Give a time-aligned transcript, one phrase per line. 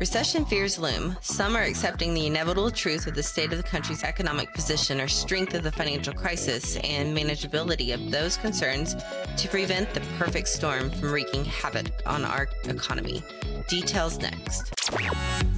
[0.00, 1.16] Recession fears loom.
[1.20, 5.06] Some are accepting the inevitable truth of the state of the country's economic position or
[5.06, 8.96] strength of the financial crisis and manageability of those concerns
[9.36, 13.22] to prevent the perfect storm from wreaking havoc on our economy.
[13.68, 14.72] Details next.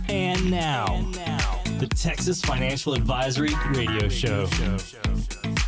[0.08, 0.86] And now,
[1.78, 4.42] the Texas Financial Advisory Radio Show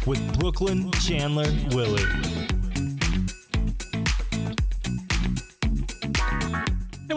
[0.06, 2.04] with Brooklynn Chandler Willy.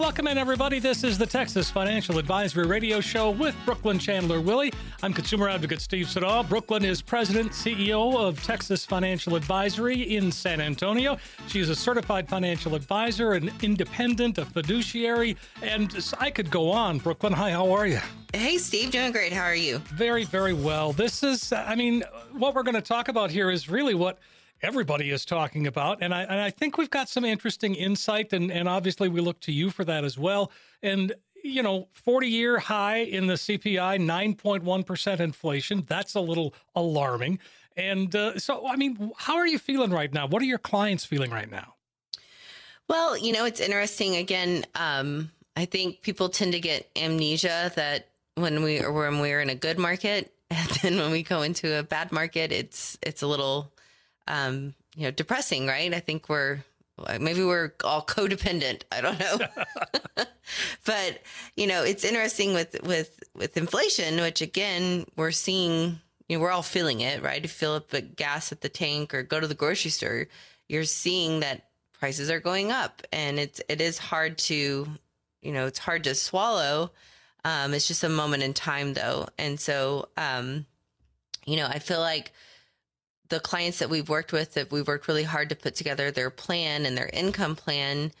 [0.06, 0.78] Welcome in, everybody.
[0.78, 4.72] This is the Texas Financial Advisory Radio Show with Brooklynn Chandler Willy.
[5.02, 6.44] I'm consumer advocate Steve Siddall.
[6.44, 11.18] Brooklynn is president, CEO of Texas Financial Advisory in San Antonio.
[11.48, 16.98] She is a certified financial advisor, an independent, a fiduciary, and I could go on.
[16.98, 17.98] Brooklynn, hi, how are you?
[18.32, 19.32] Hey, Steve, doing great.
[19.32, 19.78] How are you?
[19.92, 20.92] Very, very well.
[20.92, 24.20] This is, I mean, what we're going to talk about here is really what
[24.62, 25.98] everybody is talking about.
[26.00, 29.40] And I, and I think we've got some interesting insight, and, and obviously we look
[29.40, 30.50] to you for that as well.
[30.82, 35.84] And, you know, 40 year high in the CPI, 9.1% inflation.
[35.88, 37.38] That's a little alarming.
[37.76, 40.26] And uh, so, I mean, how are you feeling right now?
[40.26, 41.74] What are your clients feeling right now?
[42.88, 44.16] Well, you know, it's interesting.
[44.16, 49.50] Again, um, I think people tend to get amnesia that when we when we're in
[49.50, 53.26] a good market, and then when we go into a bad market, it's it's a
[53.26, 53.72] little
[54.28, 55.92] um, you know, depressing, right?
[55.92, 56.62] I think we're
[57.20, 58.82] maybe we're all codependent.
[58.90, 59.38] I don't know.
[60.84, 61.22] but,
[61.56, 66.50] you know, it's interesting with with with inflation, which again, we're seeing, you know, we're
[66.50, 67.42] all feeling it, right?
[67.42, 70.26] To fill up the gas at the tank or go to the grocery store,
[70.68, 71.68] you're seeing that
[71.98, 74.86] prices are going up and it's it is hard to,
[75.42, 76.92] you know, it's hard to swallow.
[77.44, 79.26] Um, it's just a moment in time though.
[79.38, 80.66] And so um,
[81.44, 82.32] you know, I feel like
[83.28, 86.30] the clients that we've worked with that we've worked really hard to put together their
[86.30, 88.12] plan and their income plan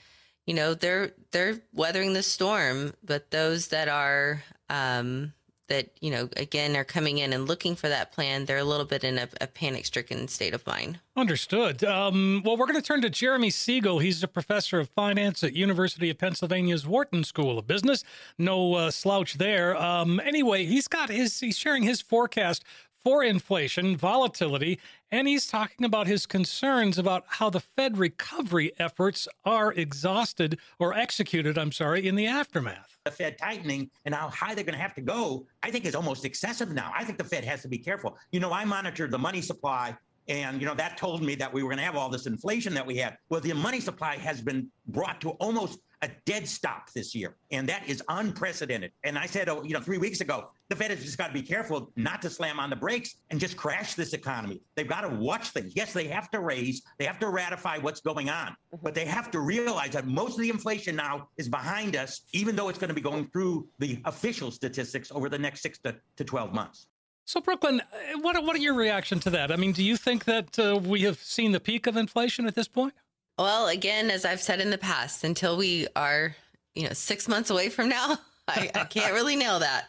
[0.46, 5.32] you know they're they're weathering the storm but those that are um,
[5.68, 8.86] that you know again are coming in and looking for that plan they're a little
[8.86, 11.00] bit in a, a panic stricken state of mind.
[11.16, 11.82] Understood.
[11.82, 13.98] Um, well we're going to turn to jeremy siegel.
[13.98, 18.04] He's a professor of finance at university of pennsylvania's wharton school of business.
[18.38, 19.76] No uh, slouch there.
[19.76, 22.64] Um, anyway he's got his he's sharing his forecast
[23.06, 24.80] for inflation, volatility,
[25.12, 30.92] and he's talking about his concerns about how the Fed recovery efforts are exhausted or
[30.92, 32.98] executed, I'm sorry, in the aftermath.
[33.04, 35.94] The Fed tightening and how high they're going to have to go, I think is
[35.94, 36.90] almost excessive now.
[36.96, 38.18] I think the Fed has to be careful.
[38.32, 39.96] You know, I monitor the money supply
[40.26, 42.74] and, you know, that told me that we were going to have all this inflation
[42.74, 43.18] that we had.
[43.28, 47.36] Well, the money supply has been brought to almost a dead stop this year.
[47.52, 48.90] And that is unprecedented.
[49.04, 51.32] And I said, oh, you know, three weeks ago, the Fed has just got to
[51.32, 54.60] be careful not to slam on the brakes and just crash this economy.
[54.74, 55.74] They've got to watch things.
[55.76, 58.78] Yes, they have to raise, they have to ratify what's going on, mm-hmm.
[58.82, 62.56] but they have to realize that most of the inflation now is behind us, even
[62.56, 65.94] though it's going to be going through the official statistics over the next six to,
[66.16, 66.86] to 12 months.
[67.26, 67.82] So, Brooklynn,
[68.20, 69.50] what, what are your reaction to that?
[69.50, 72.54] I mean, do you think that uh, we have seen the peak of inflation at
[72.54, 72.94] this point?
[73.36, 76.36] Well, again, as I've said in the past, until we are,
[76.74, 79.88] you know, six months away from now, I, I can't really nail that.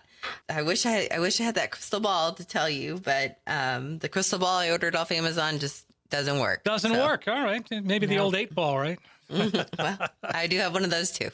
[0.49, 3.39] I wish I had, I wish I had that crystal ball to tell you, but
[3.47, 6.63] um, the crystal ball I ordered off Amazon just doesn't work.
[6.63, 7.05] Doesn't so.
[7.05, 7.27] work.
[7.27, 8.99] All right, maybe the old eight ball, right?
[9.29, 11.29] well, I do have one of those too.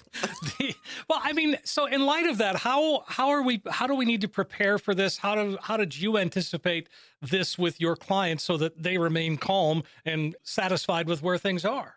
[1.09, 3.61] well, I mean, so in light of that, how how are we?
[3.69, 5.17] How do we need to prepare for this?
[5.17, 6.89] How do how did you anticipate
[7.21, 11.95] this with your clients so that they remain calm and satisfied with where things are?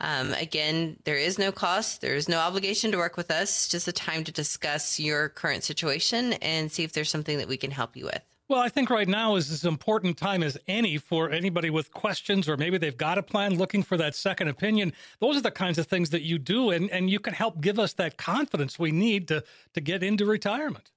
[0.00, 2.00] Um, again, there is no cost.
[2.00, 3.50] There is no obligation to work with us.
[3.50, 7.48] It's just a time to discuss your current situation and see if there's something that
[7.48, 8.22] we can help you with.
[8.48, 12.48] Well, I think right now is as important time as any for anybody with questions,
[12.48, 14.92] or maybe they've got a plan looking for that second opinion.
[15.20, 17.78] Those are the kinds of things that you do, and, and you can help give
[17.78, 19.44] us that confidence we need to
[19.74, 20.90] to get into retirement.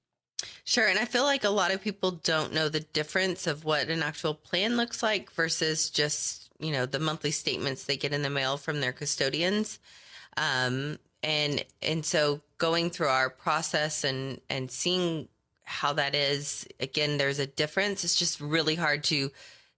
[0.64, 0.88] Sure.
[0.88, 4.02] And I feel like a lot of people don't know the difference of what an
[4.02, 8.30] actual plan looks like versus just, you know, the monthly statements they get in the
[8.30, 9.78] mail from their custodians.
[10.36, 15.28] Um, and and so going through our process and and seeing
[15.64, 18.04] how that is, again, there's a difference.
[18.04, 19.30] It's just really hard to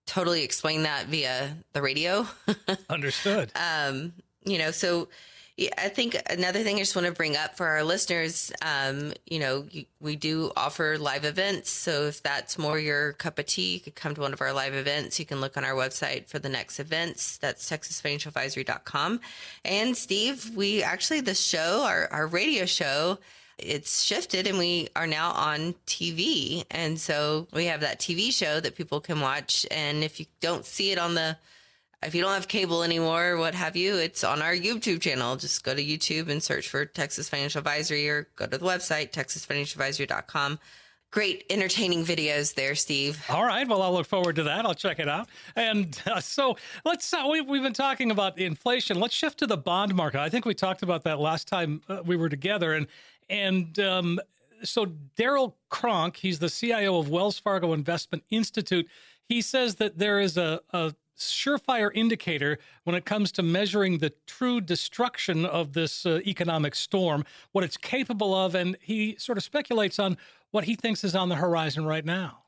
[0.05, 2.27] totally explain that via the radio.
[2.91, 3.53] Understood.
[3.55, 4.13] um,
[4.45, 5.09] you know, so
[5.59, 9.39] I think another thing I just want to bring up for our listeners, um, you
[9.39, 9.67] know,
[10.01, 11.71] we do offer live events.
[11.71, 14.53] So if that's more your cup of tea, you could come to one of our
[14.53, 15.19] live events.
[15.19, 17.39] You can look on our website for the next events.
[17.39, 19.21] That's texasfinancialadvisory.com.
[19.65, 23.19] And Steve, we actually, the show, our, our radio show,
[23.57, 26.65] it's shifted and we are now on TV.
[26.71, 29.65] And so we have that TV show that people can watch.
[29.71, 31.39] And if you don't see it on the
[32.07, 35.37] if you don't have cable anymore, what have you, it's on our YouTube channel.
[35.37, 39.11] Just go to YouTube and search for Texas Financial Advisory or go to the website,
[39.11, 40.59] texasfinancialadvisory.com.
[41.11, 43.25] Great entertaining videos there, Steve.
[43.29, 43.67] All right.
[43.67, 44.65] Well, I'll look forward to that.
[44.65, 45.29] I'll check it out.
[45.57, 49.01] And uh, so let's, uh, we, we've been talking about inflation.
[49.01, 50.21] Let's shift to the bond market.
[50.21, 52.75] I think we talked about that last time uh, we were together.
[52.75, 52.87] And,
[53.29, 54.21] and, um,
[54.63, 54.87] so
[55.17, 58.89] Darrell Cronk, he's the CIO of Wells Fargo Investment Institute.
[59.29, 60.95] He says that there is a, a
[61.25, 67.25] surefire indicator when it comes to measuring the true destruction of this uh, economic storm,
[67.53, 70.17] what it's capable of, and he sort of speculates on
[70.51, 72.39] what he thinks is on the horizon right now.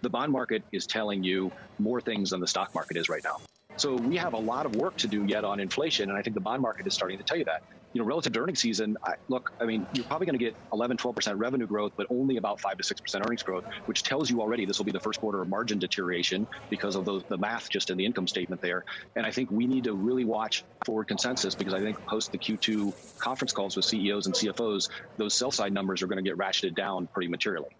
[0.00, 3.38] The bond market is telling you more things than the stock market is right now.
[3.76, 6.34] So we have a lot of work to do yet on inflation, and I think
[6.34, 7.62] the bond market is starting to tell you that
[7.92, 10.54] you know, relative to earnings season, I, look, I mean, you're probably going to get
[10.72, 14.40] 11, 12% revenue growth, but only about 5 to 6% earnings growth, which tells you
[14.40, 17.68] already this will be the first quarter of margin deterioration because of the, the math
[17.70, 18.84] just in the income statement there.
[19.16, 22.38] And I think we need to really watch forward consensus because I think post the
[22.38, 26.38] Q2 conference calls with CEOs and CFOs, those sell side numbers are going to get
[26.38, 27.70] ratcheted down pretty materially.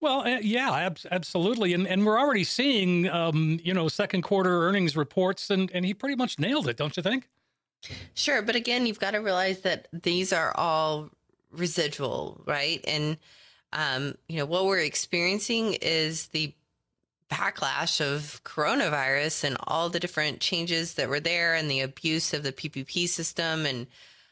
[0.00, 4.62] Well, uh, yeah, ab- absolutely, and and we're already seeing, um, you know, second quarter
[4.62, 7.28] earnings reports, and and he pretty much nailed it, don't you think?
[8.14, 11.10] Sure, but again, you've got to realize that these are all
[11.50, 12.84] residual, right?
[12.86, 13.16] And
[13.72, 16.54] um, you know what we're experiencing is the
[17.30, 22.42] backlash of coronavirus and all the different changes that were there, and the abuse of
[22.42, 23.86] the PPP system, and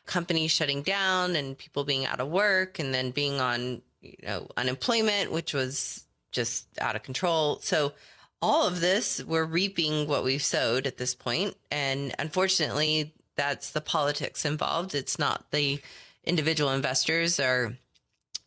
[0.06, 4.48] companies shutting down, and people being out of work, and then being on you know
[4.56, 7.60] unemployment, which was just out of control.
[7.62, 7.92] So
[8.42, 13.80] all of this, we're reaping what we've sowed at this point, and unfortunately, that's the
[13.80, 14.94] politics involved.
[14.94, 15.80] It's not the
[16.24, 17.76] individual investors or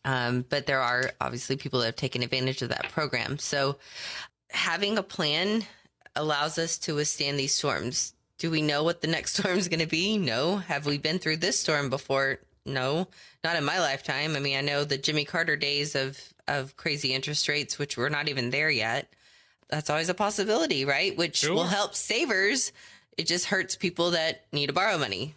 [0.04, 3.38] um, but there are obviously people that have taken advantage of that program.
[3.38, 3.76] So
[4.48, 5.64] having a plan
[6.16, 8.14] allows us to withstand these storms.
[8.38, 10.16] Do we know what the next storm is going to be?
[10.16, 10.56] No.
[10.56, 12.38] Have we been through this storm before?
[12.66, 13.08] No,
[13.42, 14.36] not in my lifetime.
[14.36, 18.08] I mean, I know the Jimmy Carter days of of crazy interest rates, which we're
[18.08, 19.12] not even there yet.
[19.68, 21.16] That's always a possibility, right?
[21.16, 21.54] Which sure.
[21.54, 22.72] will help savers
[23.16, 25.34] it just hurts people that need to borrow money.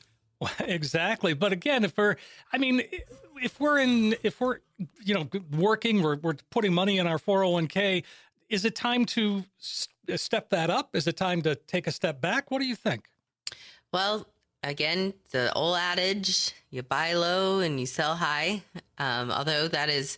[0.60, 1.34] exactly.
[1.34, 2.16] But again, if we're,
[2.52, 2.82] I mean,
[3.42, 4.60] if we're in, if we're,
[5.04, 8.04] you know, working, we're, we're putting money in our 401k,
[8.50, 10.96] is it time to step that up?
[10.96, 12.52] Is it time to take a step back?
[12.52, 13.06] What do you think?
[13.92, 14.28] Well,
[14.64, 18.64] again, the old adage you buy low and you sell high.
[18.98, 20.18] Um, although that is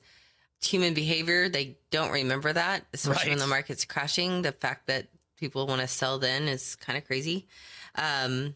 [0.61, 3.29] human behavior, they don't remember that, especially right.
[3.31, 4.41] when the market's crashing.
[4.41, 5.07] The fact that
[5.45, 7.45] people want to sell then is kind of crazy.
[7.93, 8.55] Um,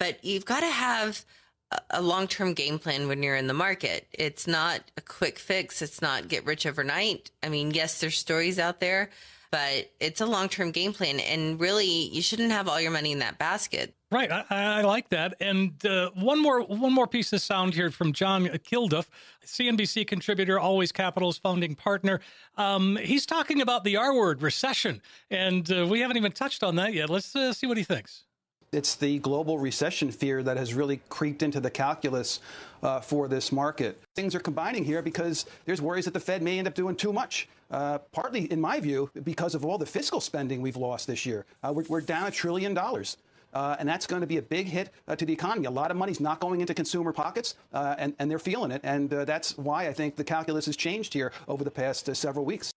[0.00, 1.24] but you've got to have
[1.90, 4.08] a long term game plan when you're in the market.
[4.12, 7.30] It's not a quick fix, it's not get rich overnight.
[7.42, 9.10] I mean, yes, there's stories out there,
[9.50, 11.20] but it's a long term game plan.
[11.20, 13.94] And really, you shouldn't have all your money in that basket.
[14.10, 15.34] Right, I, I like that.
[15.38, 19.06] And uh, one more one more piece of sound here from John Kilduff,
[19.44, 22.20] CNBC contributor, Always Capital's founding partner.
[22.56, 26.76] Um, he's talking about the R word, recession, and uh, we haven't even touched on
[26.76, 27.10] that yet.
[27.10, 28.24] Let's uh, see what he thinks.
[28.70, 32.40] It's the global recession fear that has really creeped into the calculus
[32.82, 33.98] uh, for this market.
[34.14, 37.12] Things are combining here because there's worries that the Fed may end up doing too
[37.12, 37.48] much.
[37.70, 41.46] Uh, partly, in my view, because of all the fiscal spending we've lost this year.
[41.62, 43.16] Uh, we're, we're down a trillion dollars.
[43.54, 45.66] uh, and that's going to be a big hit uh, to the economy.
[45.66, 48.80] A lot of money's not going into consumer pockets, uh, and, and they're feeling it.
[48.84, 52.70] And that's why I think the calculus has changed here over the past several weeks.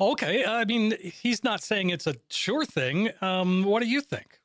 [0.00, 0.44] Okay.
[0.44, 3.10] I mean, he's not saying it's a sure thing.
[3.20, 4.40] Um, what do you think?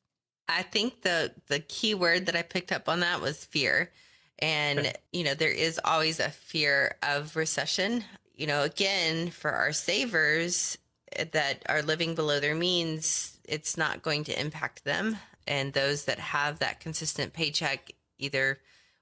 [0.50, 3.92] I think the the key word that I picked up on that was fear.
[4.40, 4.94] And okay.
[5.14, 8.04] you know, there is always a fear of recession.
[8.36, 10.78] You know, again, for our savers
[11.14, 15.18] eh, that are living below their means, it's not going to impact them.
[15.46, 18.60] And those that have that consistent paycheck either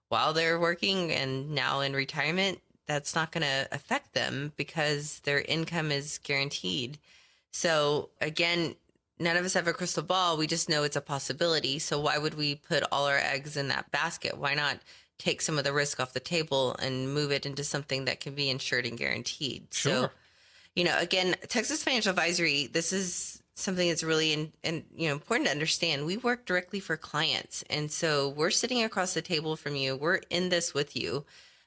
[0.10, 5.42] while they're working and now in retirement, that's not going to affect them because their
[5.42, 6.98] income is guaranteed.
[7.52, 8.76] So again,
[9.20, 10.38] none of us have a crystal ball.
[10.38, 11.80] We just know it's a possibility.
[11.80, 14.38] So why would we put all our eggs in that basket?
[14.38, 14.80] Why not
[15.18, 18.36] take some of the risk off the table and move it into something that can
[18.36, 19.68] be insured and guaranteed?
[19.72, 19.92] Sure.
[19.92, 20.10] So,
[20.76, 25.14] you know, again, Texas Financial Advisory, this is something that's really in, and you know
[25.14, 26.06] important to understand.
[26.06, 29.96] We work directly for clients, and so we're sitting across the table from you.
[29.96, 31.26] We're in this with you.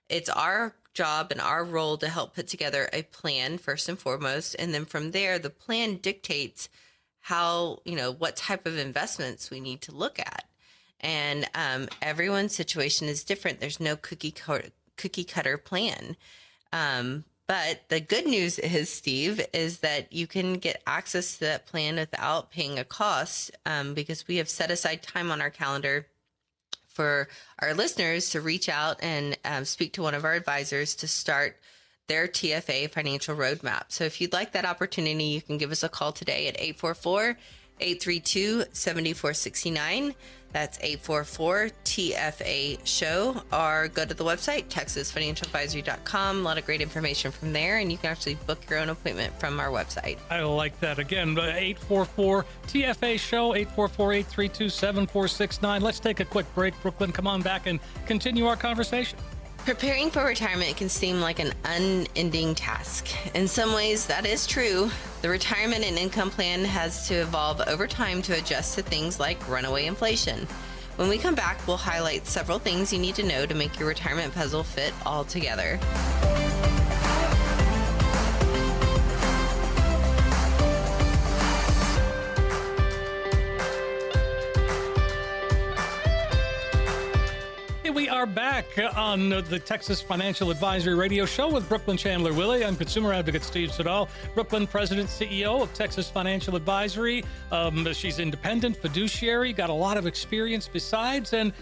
[0.09, 4.55] It's our job and our role to help put together a plan first and foremost,
[4.59, 6.69] and then from there, the plan dictates
[7.21, 10.45] how, you know, what type of investments we need to look at.
[11.01, 13.61] And um, everyone's situation is different.
[13.61, 16.17] There's no cookie cutter, cookie cutter plan.
[16.73, 21.67] Um, but the good news is, Steve, is that you can get access to that
[21.67, 26.07] plan without paying a cost um, because we have set aside time on our calendar
[26.87, 27.29] for
[27.61, 31.57] our listeners to reach out and um, speak to one of our advisors to start
[32.11, 33.85] their TFA financial roadmap.
[33.87, 37.37] So if you'd like that opportunity, you can give us a call today at 844
[37.79, 40.15] 832 7469.
[40.53, 46.39] That's 844 TFA show or go to the website, texasfinancialadvisory.com.
[46.39, 49.39] A lot of great information from there, and you can actually book your own appointment
[49.39, 50.19] from our website.
[50.31, 50.99] I like that.
[50.99, 55.81] Again, 844 TFA show, 844 832 7469.
[55.81, 56.75] Let's take a quick break.
[56.83, 59.17] Brooklynn, come on back and continue our conversation.
[59.65, 63.07] Preparing for retirement can seem like an unending task.
[63.35, 64.91] In some ways, that is true.
[65.21, 69.49] The retirement and income plan has to evolve over time to adjust to things like
[69.49, 70.47] runaway inflation.
[70.97, 73.89] When we come back, we'll highlight several things you need to know to make your
[73.89, 75.79] retirement puzzle fit all together.
[88.35, 92.65] Back on the Texas Financial Advisory Radio Show with Brooklynn Chandler Willy.
[92.65, 97.25] I'm consumer advocate Steve Siddall, Brooklynn President, CEO of Texas Financial Advisory.
[97.51, 101.53] Um, she's independent, fiduciary, got a lot of experience besides, and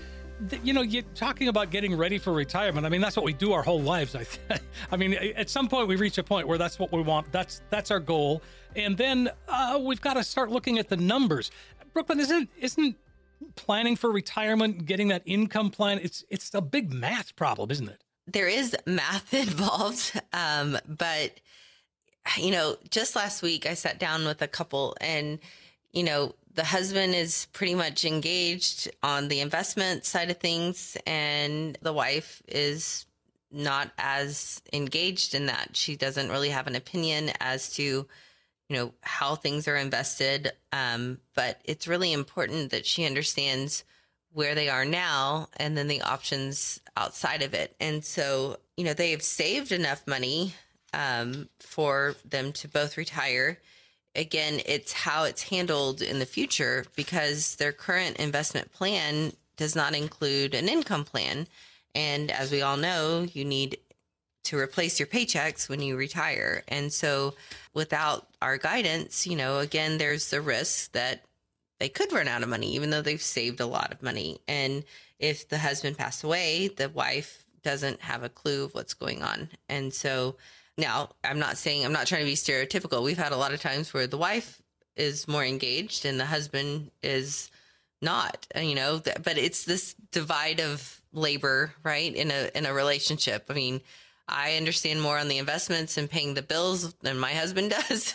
[0.62, 2.84] you know, you're talking about getting ready for retirement.
[2.84, 4.14] I mean, that's what we do our whole lives.
[4.14, 4.60] I, th-
[4.90, 7.32] I mean, at some point we reach a point where that's what we want.
[7.32, 8.42] That's that's our goal,
[8.76, 11.50] and then uh, we've got to start looking at the numbers.
[11.94, 12.96] Brooklynn, isn't isn't
[13.54, 18.02] planning for retirement, getting that income plan, it's it's a big math problem, isn't it?
[18.26, 21.32] There is math involved, um, but
[22.36, 25.38] you know, just last week I sat down with a couple, and
[25.92, 31.78] you know, the husband is pretty much engaged on the investment side of things, and
[31.82, 33.06] the wife is
[33.50, 35.70] not as engaged in that.
[35.74, 38.06] She doesn't really have an opinion as to
[38.68, 43.84] you know how things are invested um, but it's really important that she understands
[44.32, 47.74] where they are now and then the options outside of it.
[47.80, 50.54] And so you know they have saved enough money
[50.92, 53.58] um, for them to both retire.
[54.14, 59.94] Again it's how it's handled in the future because their current investment plan does not
[59.94, 61.46] include an income plan.
[61.94, 63.78] And as we all know you need
[64.48, 66.64] to replace your paychecks when you retire.
[66.68, 67.34] And so
[67.74, 71.22] without our guidance, you know, again, there's the risk that
[71.78, 74.38] they could run out of money, even though they've saved a lot of money.
[74.48, 74.84] And
[75.18, 79.50] if the husband passed away, the wife doesn't have a clue of what's going on.
[79.68, 80.36] And so
[80.78, 83.02] now I'm not saying, I'm not trying to be stereotypical.
[83.02, 84.62] We've had a lot of times where the wife
[84.96, 87.50] is more engaged and the husband is
[88.00, 92.14] not, you know, but it's this divide of labor, right?
[92.14, 93.46] In a, in a relationship.
[93.50, 93.82] I mean,
[94.28, 98.14] I understand more on the investments and paying the bills than my husband does.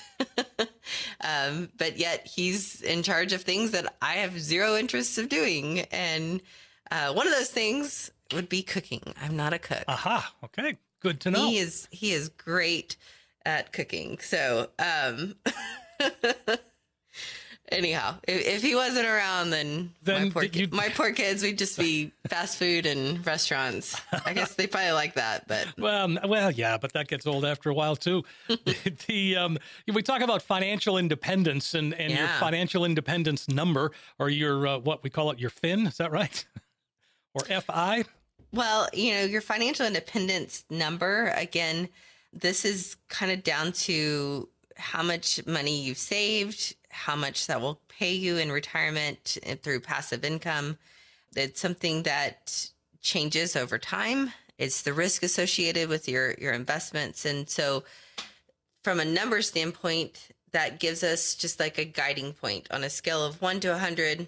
[1.22, 5.82] um, but yet he's in charge of things that I have zero interest of doing.
[5.91, 6.41] And
[6.91, 9.01] uh, one of those things would be cooking.
[9.22, 9.84] I'm not a cook.
[9.88, 10.34] Aha.
[10.46, 10.77] Okay.
[11.00, 11.48] Good to know.
[11.48, 12.96] He is he is great
[13.46, 14.20] at cooking.
[14.20, 15.36] So um
[17.72, 20.67] anyhow, if, if, he wasn't around, then, then my, poor, you...
[20.72, 24.00] my poor kids would just be fast food and restaurants.
[24.25, 27.70] I guess they probably like that, but well, well, yeah, but that gets old after
[27.70, 28.24] a while too.
[29.08, 29.58] the um,
[29.91, 32.20] we talk about financial independence and and yeah.
[32.20, 35.88] your financial independence number or your uh, what we call it your fin.
[35.88, 36.46] Is that right?
[37.34, 38.03] or FI?
[38.51, 41.89] Well, you know, your financial independence number again.
[42.32, 47.82] This is kind of down to how much money you've saved, how much that will
[47.90, 50.78] pay you in retirement eh, through passive income.
[51.36, 52.70] It's something that
[53.02, 54.32] changes over time.
[54.58, 57.84] It's the risk associated with your your investments, and so
[58.84, 63.26] from a number standpoint, that gives us just like a guiding point on a scale
[63.26, 64.28] of one to a hundred.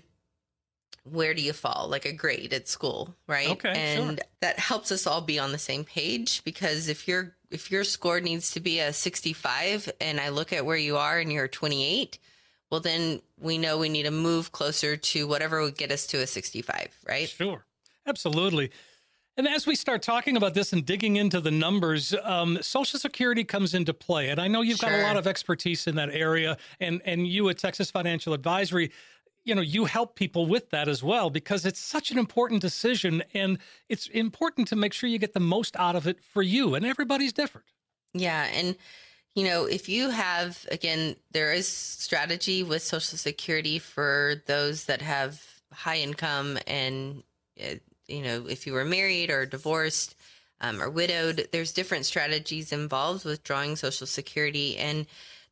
[1.04, 1.88] Where do you fall?
[1.88, 3.52] Like a grade at school, right?
[3.52, 4.26] Okay, and sure.
[4.42, 8.20] that helps us all be on the same page because if your if your score
[8.20, 12.18] needs to be a 65 and I look at where you are and you're 28,
[12.72, 16.18] well, then we know we need to move closer to whatever would get us to
[16.18, 17.30] a 65, right?
[17.30, 17.66] Sure.
[18.08, 18.72] Absolutely.
[19.38, 23.44] And as we start talking about this and digging into the numbers, um, Social Security
[23.44, 24.30] comes into play.
[24.30, 24.90] And I know you've sure.
[24.90, 26.58] got a lot of expertise in that area.
[26.80, 28.92] And, and you at Texas Financial Advisory,
[29.44, 33.24] you know, you help people with that as well because it's such an important decision.
[33.34, 36.74] And it's important to make sure you get the most out of it for you.
[36.74, 37.68] And everybody's different.
[38.14, 38.46] Yeah.
[38.54, 38.78] And
[39.36, 45.02] you know, if you have, again, there is strategy with Social Security for those that
[45.02, 47.22] have high income and,
[47.62, 47.76] uh,
[48.08, 50.16] you know, if you were married or divorced
[50.62, 54.78] um, or widowed, there's different strategies involved with drawing Social Security.
[54.78, 55.06] And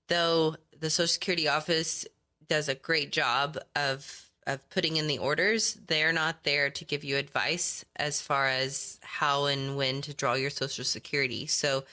[0.08, 2.06] though the Social Security office
[2.48, 7.06] does a great job of of putting in the orders, they're not there to give
[7.06, 11.46] you advice as far as how and when to draw your Social Security.
[11.46, 11.86] So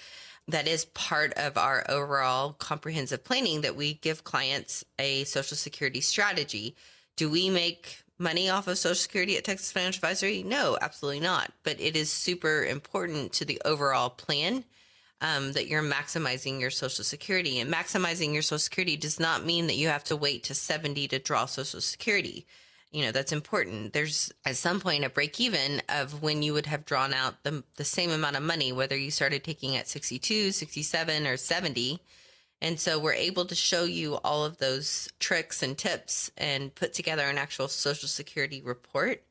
[0.51, 6.01] that is part of our overall comprehensive planning that we give clients a social security
[6.01, 6.77] strategy.
[7.17, 10.43] Do we make money off of social security at Texas Financial Advisory?
[10.43, 11.53] No, absolutely not.
[11.63, 14.65] But it is super important to the overall plan
[15.21, 17.59] um, that you're maximizing your social security.
[17.59, 21.09] And maximizing your social security does not mean that you have to wait to 70
[21.09, 22.47] to draw social security
[22.91, 23.93] you know that's important.
[23.93, 27.63] There's at some point a break even of when you would have drawn out the,
[27.77, 32.01] the same amount of money whether you started taking at 62 67 or 70
[32.63, 36.93] and so we're able to show you all of those tricks and tips and put
[36.93, 39.23] together an actual social security report.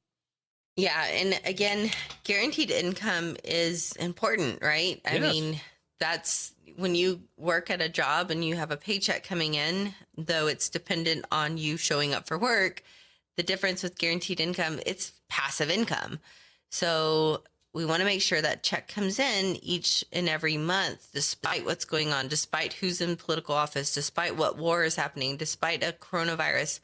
[0.76, 1.04] Yeah.
[1.04, 1.90] And again,
[2.24, 5.00] guaranteed income is important, right?
[5.06, 5.20] I yes.
[5.20, 5.60] mean,
[6.00, 10.46] that's when you work at a job and you have a paycheck coming in, though
[10.46, 12.82] it's dependent on you showing up for work
[13.36, 16.18] the difference with guaranteed income, it's passive income.
[16.70, 17.42] So
[17.74, 21.84] we want to make sure that check comes in each and every month, despite what's
[21.84, 26.80] going on, despite who's in political office, despite what war is happening, despite a coronavirus,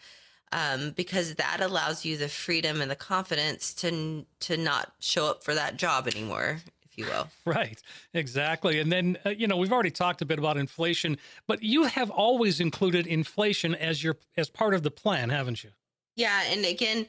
[0.52, 5.44] um, because that allows you the freedom and the confidence to to not show up
[5.44, 6.60] for that job anymore.
[6.86, 7.28] if You will.
[7.44, 7.80] Right,
[8.14, 8.78] exactly.
[8.80, 12.10] And then, uh, you know, we've already talked a bit about inflation, but you have
[12.10, 15.70] always included inflation as your as part of the plan, haven't you?
[16.18, 17.06] Yeah, and again,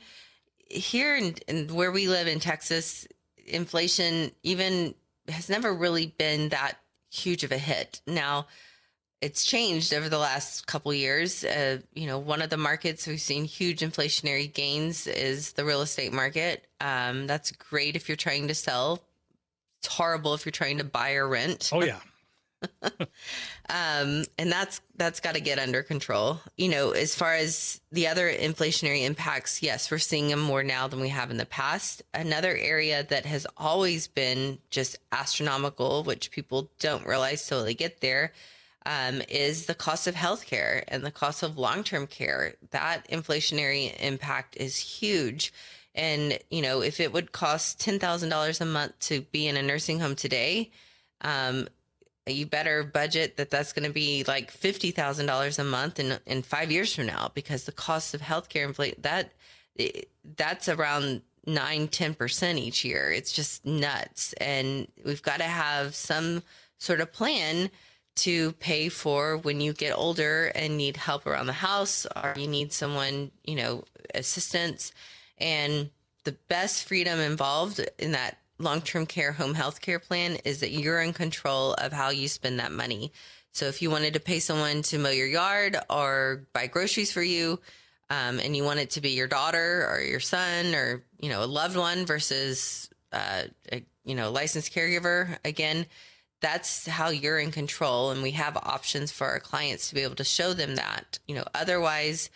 [0.69, 1.17] here
[1.47, 3.07] in where we live in Texas,
[3.47, 4.93] inflation even
[5.27, 6.77] has never really been that
[7.11, 8.01] huge of a hit.
[8.05, 8.45] Now,
[9.19, 11.43] it's changed over the last couple years.
[11.43, 15.81] Uh, you know, one of the markets we've seen huge inflationary gains is the real
[15.81, 16.67] estate market.
[16.79, 19.03] Um, that's great if you're trying to sell.
[19.79, 21.71] It's horrible if you're trying to buy or rent.
[21.73, 21.97] Oh yeah.
[23.69, 26.39] um, and that's that's got to get under control.
[26.57, 30.87] You know, as far as the other inflationary impacts, yes, we're seeing them more now
[30.87, 32.03] than we have in the past.
[32.13, 38.01] Another area that has always been just astronomical, which people don't realize till they get
[38.01, 38.33] there,
[38.85, 42.55] um, is the cost of healthcare and the cost of long term care.
[42.71, 45.53] That inflationary impact is huge.
[45.95, 49.99] And, you know, if it would cost $10,000 a month to be in a nursing
[49.99, 50.71] home today,
[51.21, 51.67] um,
[52.33, 56.71] you better budget that that's going to be like $50,000 a month in, in five
[56.71, 59.31] years from now because the cost of healthcare inflate that
[60.35, 63.11] that's around nine, 10% each year.
[63.11, 64.33] It's just nuts.
[64.33, 66.43] And we've got to have some
[66.77, 67.69] sort of plan
[68.17, 72.47] to pay for when you get older and need help around the house or you
[72.47, 74.91] need someone, you know, assistance.
[75.37, 75.89] And
[76.25, 80.71] the best freedom involved in that long term care home health care plan is that
[80.71, 83.11] you're in control of how you spend that money.
[83.51, 87.23] So if you wanted to pay someone to mow your yard or buy groceries for
[87.23, 87.59] you,
[88.11, 91.43] um, and you want it to be your daughter or your son or you know
[91.43, 95.85] a loved one versus uh, a you know a licensed caregiver, again,
[96.41, 100.15] that's how you're in control, and we have options for our clients to be able
[100.15, 101.19] to show them that.
[101.27, 102.29] You know, otherwise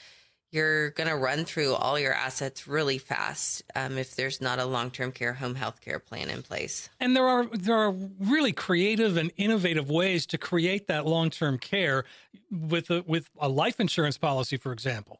[0.53, 4.65] you're going to run through all your assets really fast um, if there's not a
[4.65, 6.89] long-term care home health care plan in place.
[6.99, 12.05] And there are there are really creative and innovative ways to create that long-term care
[12.51, 15.19] with a, with a life insurance policy, for example.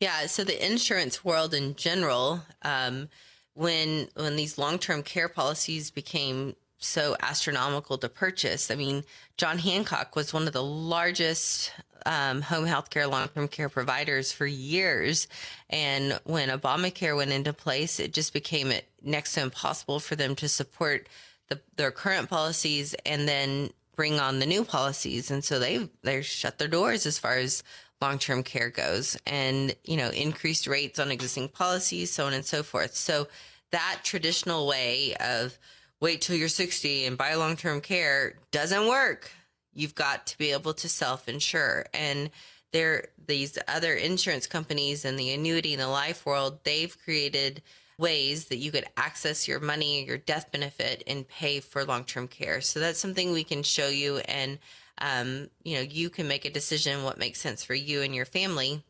[0.00, 3.08] Yeah, so the insurance world in general, um,
[3.54, 9.04] when when these long-term care policies became so astronomical to purchase, I mean,
[9.36, 11.72] John Hancock was one of the largest
[12.06, 15.28] um, home health care, long term care providers for years.
[15.70, 20.48] And when Obamacare went into place, it just became next to impossible for them to
[20.48, 21.08] support
[21.48, 25.30] the, their current policies and then bring on the new policies.
[25.30, 27.62] And so they they shut their doors as far as
[28.00, 32.44] long term care goes, and you know increased rates on existing policies, so on and
[32.44, 32.94] so forth.
[32.94, 33.28] So
[33.70, 35.58] that traditional way of
[36.00, 39.30] wait till you're 60 and buy long term care doesn't work
[39.74, 41.86] you've got to be able to self insure.
[41.94, 42.30] And
[42.72, 47.62] there, these other insurance companies and the annuity and the life world, they've created
[47.98, 52.28] ways that you could access your money, your death benefit, and pay for long term
[52.28, 52.60] care.
[52.60, 54.58] So that's something we can show you, and
[54.98, 58.24] um, you know, you can make a decision what makes sense for you and your
[58.24, 58.82] family.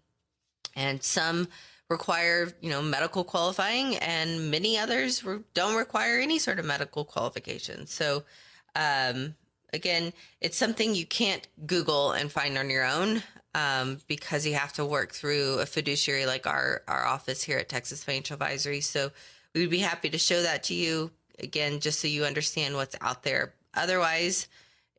[0.74, 1.48] And some
[1.88, 5.22] require, you know, medical qualifying, and many others
[5.54, 7.86] don't require any sort of medical qualification.
[7.86, 8.24] So,
[8.74, 9.34] um,
[9.72, 13.22] again, it's something you can't Google and find on your own
[13.54, 17.68] um, because you have to work through a fiduciary like our, our office here at
[17.68, 18.80] Texas Financial Advisory.
[18.80, 19.10] So
[19.54, 22.96] we would be happy to show that to you again, just so you understand what's
[23.00, 23.54] out there.
[23.74, 24.48] Otherwise,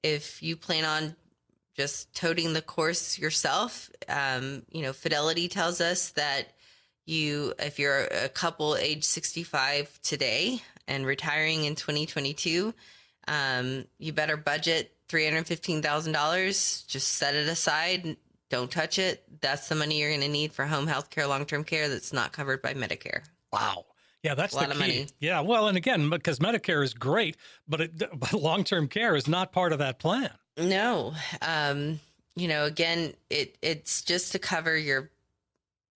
[0.04, 1.16] if you plan on
[1.76, 6.54] just toting the course yourself, um, you know, Fidelity tells us that
[7.06, 12.74] you, if you're a couple age 65 today and retiring in 2022,
[13.28, 16.88] um, you better budget $315,000.
[16.88, 18.18] Just set it aside.
[18.50, 19.24] Don't touch it.
[19.42, 22.14] That's the money you're going to need for home health care, long term care that's
[22.14, 23.24] not covered by Medicare.
[23.52, 23.86] Wow.
[24.24, 25.08] Yeah, that's a lot the key.
[25.20, 27.36] Yeah, well, and again, because Medicare is great,
[27.68, 30.30] but, it, but long-term care is not part of that plan.
[30.58, 32.00] No, um,
[32.36, 35.10] you know, again, it it's just to cover your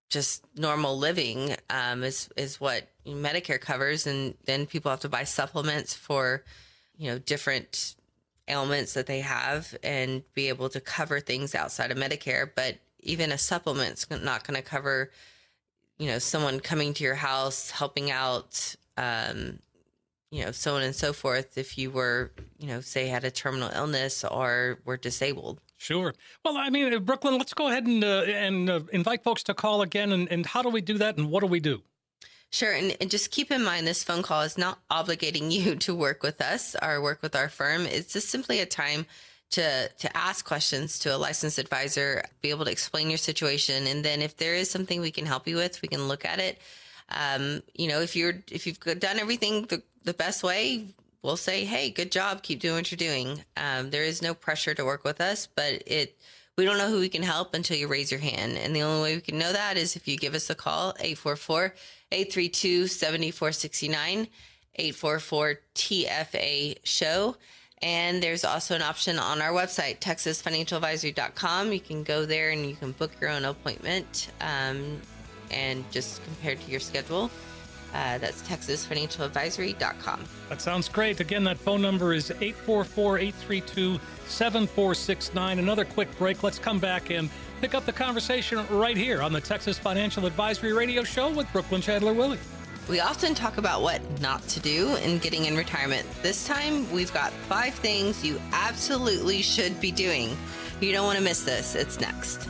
[0.09, 5.23] just normal living um, is is what Medicare covers, and then people have to buy
[5.23, 6.43] supplements for
[6.97, 7.95] you know, different
[8.47, 12.49] ailments that they have and be able to cover things outside of Medicare.
[12.53, 15.11] But even a supplement's not going to cover,
[15.97, 19.59] you know, someone coming to your house, helping out, um,
[20.31, 21.57] you know, so on and so forth.
[21.57, 25.61] If you were, you know, say had a terminal illness or were disabled.
[25.77, 26.13] Sure.
[26.43, 29.83] Well, I mean, Brooklynn, let's go ahead and uh, and uh, invite folks to call
[29.83, 30.11] again.
[30.11, 31.17] And, and how do we do that?
[31.17, 31.83] And what do we do?
[32.49, 32.71] Sure.
[32.71, 36.23] And, and, just keep in mind this phone call is not obligating you to work
[36.23, 37.85] with us or work with our firm.
[37.85, 39.05] It's just simply a time
[39.49, 44.03] to to ask questions to a licensed advisor, be able to explain your situation, and
[44.03, 46.59] then if there is something we can help you with, we can look at it.
[47.09, 50.85] Um, you know, if you're if you've done everything the, the best way,
[51.21, 53.43] we'll say, hey, good job, keep doing what you're doing.
[53.55, 56.17] Um, there is no pressure to work with us, but it
[56.57, 58.57] we don't know who we can help until you raise your hand.
[58.57, 60.89] And the only way we can know that is if you give us a call,
[60.99, 61.73] 844
[62.11, 64.27] 832 7469,
[64.75, 67.35] 844 TFA show.
[67.81, 71.71] And there's also an option on our website, texasfinancialadvisory.com.
[71.71, 74.99] You can go there and you can book your own appointment um,
[75.51, 77.29] and just compare to your schedule.
[77.93, 80.23] Uh, that's texasfinancialadvisory.com.
[80.49, 81.19] That sounds great.
[81.19, 85.59] Again, that phone number is 844 832 7469.
[85.59, 86.43] Another quick break.
[86.43, 87.29] Let's come back and
[87.61, 91.81] pick up the conversation right here on the Texas Financial Advisory Radio Show with Brooklynn
[91.81, 92.39] Chandler Willy.
[92.89, 96.07] We often talk about what not to do in getting in retirement.
[96.21, 100.37] This time, we've got five things you absolutely should be doing.
[100.79, 101.75] You don't want to miss this.
[101.75, 102.47] It's next.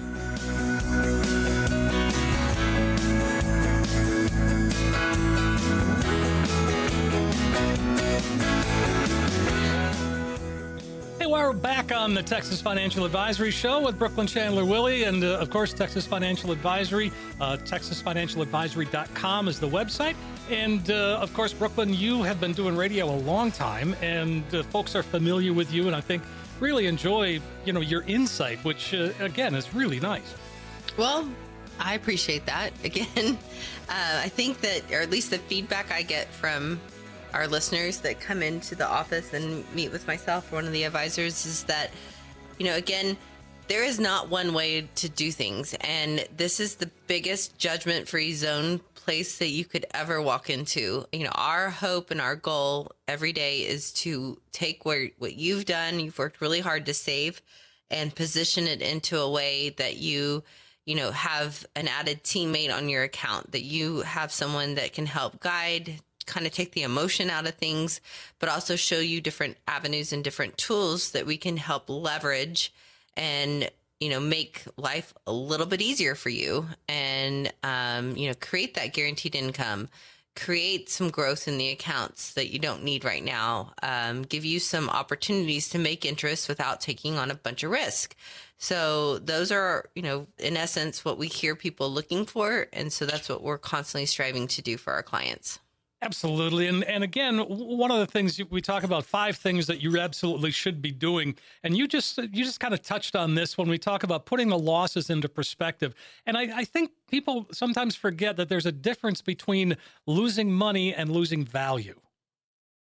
[11.33, 15.49] Are back on the Texas Financial Advisory Show with Brooklynn Chandler Willy and, uh, of
[15.49, 17.11] course, Texas Financial Advisory.
[17.39, 20.15] Uh, TexasFinancialAdvisory.com is the website.
[20.49, 24.63] And, uh, of course, Brooklynn, you have been doing radio a long time, and uh,
[24.63, 26.23] folks are familiar with you, and I think
[26.59, 30.33] really enjoy, you know, your insight, which, uh, again, is really nice.
[30.95, 31.29] Well,
[31.77, 32.71] I appreciate that.
[32.83, 33.37] Again,
[33.89, 36.79] uh, I think that, or at least the feedback I get from
[37.33, 41.45] our listeners that come into the office and meet with myself one of the advisors
[41.45, 41.91] is that,
[42.57, 43.17] you know, again,
[43.67, 45.75] there is not one way to do things.
[45.81, 51.05] And this is the biggest judgment free zone place that you could ever walk into.
[51.11, 55.65] You know, our hope and our goal every day is to take where, what you've
[55.65, 57.41] done, you've worked really hard to save,
[57.89, 60.43] and position it into a way that you,
[60.85, 65.05] you know, have an added teammate on your account, that you have someone that can
[65.05, 67.99] help guide, kind of take the emotion out of things,
[68.37, 72.71] but also show you different avenues and different tools that we can help leverage
[73.15, 78.35] and you know make life a little bit easier for you and um, you know
[78.39, 79.89] create that guaranteed income
[80.35, 84.59] create some growth in the accounts that you don't need right now um, give you
[84.59, 88.15] some opportunities to make interest without taking on a bunch of risk.
[88.59, 93.05] So those are you know in essence what we hear people looking for and so
[93.05, 95.59] that's what we're constantly striving to do for our clients
[96.01, 96.67] Absolutely.
[96.67, 100.51] And and again, one of the things we talk about five things that you absolutely
[100.51, 101.35] should be doing.
[101.63, 104.49] And you just you just kind of touched on this when we talk about putting
[104.49, 105.95] the losses into perspective.
[106.27, 111.09] And I, I think people sometimes forget that there's a difference between losing money and
[111.09, 111.99] losing value.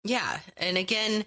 [0.03, 0.41] Yeah.
[0.57, 1.25] And again,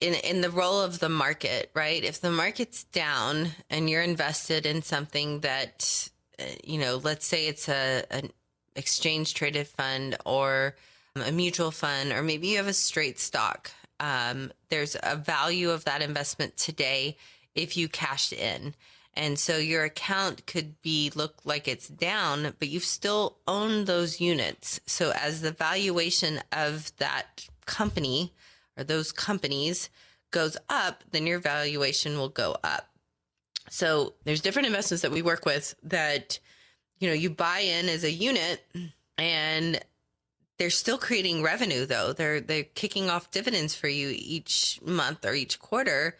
[0.00, 2.02] in in the role of the market, right?
[2.02, 7.46] If the market's down and you're invested in something that uh, you know, let's say
[7.48, 8.30] it's a an
[8.76, 10.76] exchange traded fund or
[11.14, 13.70] a mutual fund, or maybe you have a straight stock.
[14.00, 17.16] Um, there's a value of that investment today
[17.54, 18.74] if you cashed in.
[19.14, 24.20] And so your account could be look like it's down, but you've still owned those
[24.20, 24.78] units.
[24.84, 28.34] So as the valuation of that company
[28.76, 29.88] or those companies
[30.30, 32.90] goes up, then your valuation will go up.
[33.70, 36.38] So there's different investments that we work with that
[36.98, 38.64] you know, you buy in as a unit
[39.18, 39.80] and
[40.58, 42.12] they're still creating revenue though.
[42.12, 46.16] They're they're kicking off dividends for you each month or each quarter.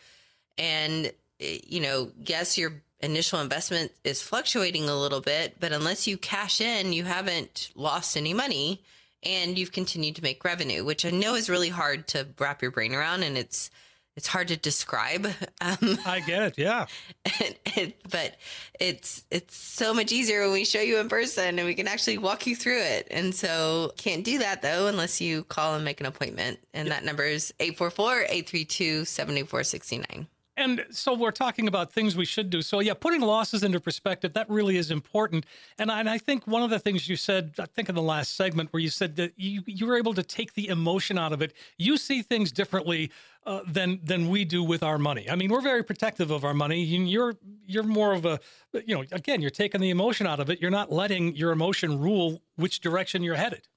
[0.59, 6.07] And eh, you know, yes, your initial investment is fluctuating a little bit, but unless
[6.07, 8.83] you cash in, you haven't lost any money
[9.23, 12.71] and you've continued to make revenue, which I know is really hard to wrap your
[12.71, 13.71] brain around and it's
[14.17, 15.29] it's hard to describe.
[15.59, 16.85] Um, I get it, yeah.
[17.77, 18.37] It, but
[18.79, 22.19] it's it's so much easier when we show you in person and we can actually
[22.19, 23.09] walk you through it.
[23.11, 26.61] And so can't do that though unless you call and make an appointment.
[26.75, 30.27] And that number is 844-832-7469.
[30.57, 32.63] And so we're talking about things we should do.
[32.63, 35.45] So yeah, putting losses into perspective that really is important.
[35.79, 38.03] And I, and I, think one of the things you said, I think in the
[38.03, 41.33] last segment, where you said that you you were able to take the emotion out
[41.33, 41.53] of it.
[41.77, 43.11] You see things differently
[43.45, 45.29] uh, than than we do with our money.
[45.31, 46.83] I mean, we're very protective of our money.
[46.83, 48.41] You're you're more of a
[48.73, 50.63] you know again, you're taking the emotion out of it.
[50.63, 53.69] You're not letting your emotion rule which direction you're headed.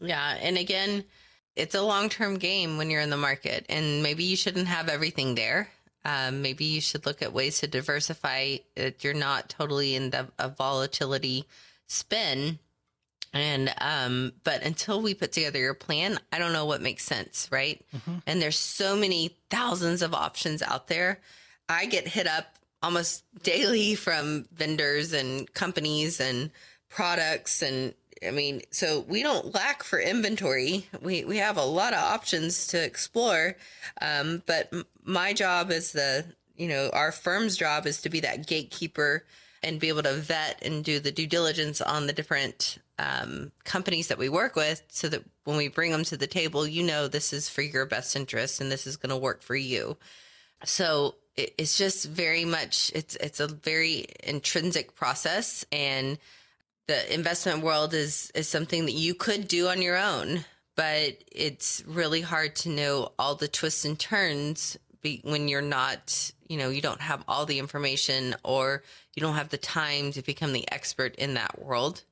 [0.00, 1.04] Yeah, and again,
[1.56, 4.88] it's a long term game when you're in the market, and maybe you shouldn't have
[4.88, 5.68] everything there
[6.04, 10.28] um, maybe you should look at ways to diversify that you're not totally in the
[10.38, 11.44] a volatility
[11.86, 12.58] spin.
[13.32, 17.48] And um, but until we put together your plan, I don't know what makes sense,
[17.52, 17.84] right?
[17.94, 18.16] Mm-hmm.
[18.26, 21.20] And there's so many thousands of options out there.
[21.68, 22.46] I get hit up
[22.82, 26.50] almost daily from vendors and companies and
[26.88, 27.94] products and
[28.26, 30.86] I mean, so we don't lack for inventory.
[31.00, 33.56] We we have a lot of options to explore.
[34.00, 34.72] Um, but
[35.04, 39.24] my job is the you know our firm's job is to be that gatekeeper
[39.62, 44.08] and be able to vet and do the due diligence on the different um, companies
[44.08, 47.08] that we work with, so that when we bring them to the table, you know
[47.08, 49.96] this is for your best interest and this is going to work for you.
[50.64, 56.18] So it, it's just very much it's it's a very intrinsic process and
[56.90, 61.84] the investment world is is something that you could do on your own, but it's
[61.86, 66.68] really hard to know all the twists and turns be, when you're not, you know,
[66.68, 68.82] you don't have all the information or
[69.14, 72.02] you don't have the time to become the expert in that world.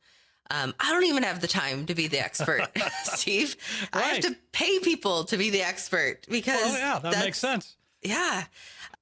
[0.51, 2.69] Um, I don't even have the time to be the expert,
[3.03, 3.57] Steve.
[3.93, 4.05] Right.
[4.05, 7.75] I have to pay people to be the expert because well, yeah, that makes sense.
[8.03, 8.45] Yeah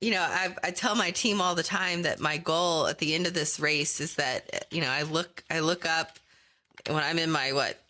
[0.00, 3.14] you know, I, I tell my team all the time that my goal at the
[3.14, 6.18] end of this race is that, you know, I look, I look up
[6.88, 7.80] when I'm in my what,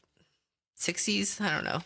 [0.78, 1.40] 60s?
[1.40, 1.80] I don't know.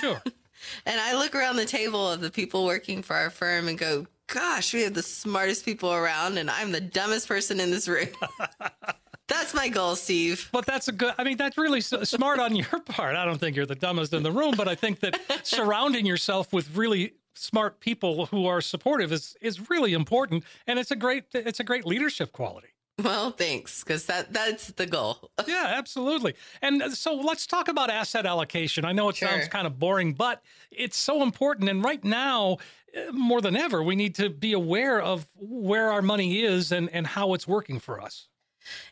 [0.00, 0.22] Sure.
[0.86, 4.06] and I look around the table of the people working for our firm and go,
[4.28, 8.08] gosh, we have the smartest people around, and I'm the dumbest person in this room.
[9.28, 10.50] That's my goal, Steve.
[10.52, 13.16] But that's a good, I mean, that's really smart on your part.
[13.16, 16.52] I don't think you're the dumbest in the room, but I think that surrounding yourself
[16.52, 20.44] with really smart people who are supportive is, is really important.
[20.66, 22.68] And it's a great, it's a great leadership quality.
[23.02, 25.30] Well, thanks, because that that's the goal.
[25.48, 26.34] Yeah, absolutely.
[26.62, 28.84] And uh, so let's talk about asset allocation.
[28.84, 31.68] I know it sounds kind of boring, but it's so important.
[31.68, 32.58] And right now,
[32.96, 36.88] uh, more than ever, we need to be aware of where our money is and,
[36.90, 38.28] and how it's working for us.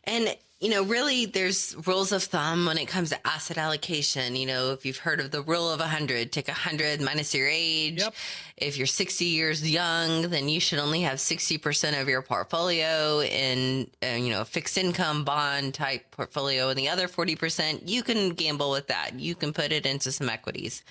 [0.03, 4.35] And, you know, really there's rules of thumb when it comes to asset allocation.
[4.35, 7.99] You know, if you've heard of the rule of 100, take 100 minus your age.
[7.99, 8.13] Yep.
[8.57, 13.89] If you're 60 years young, then you should only have 60% of your portfolio in,
[14.01, 16.69] uh, you know, a fixed income bond type portfolio.
[16.69, 19.19] And the other 40%, you can gamble with that.
[19.19, 20.83] You can put it into some equities.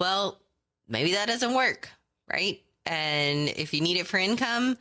[0.00, 0.40] Well,
[0.88, 1.88] maybe that doesn't work,
[2.28, 2.60] right?
[2.86, 4.76] And if you need it for income,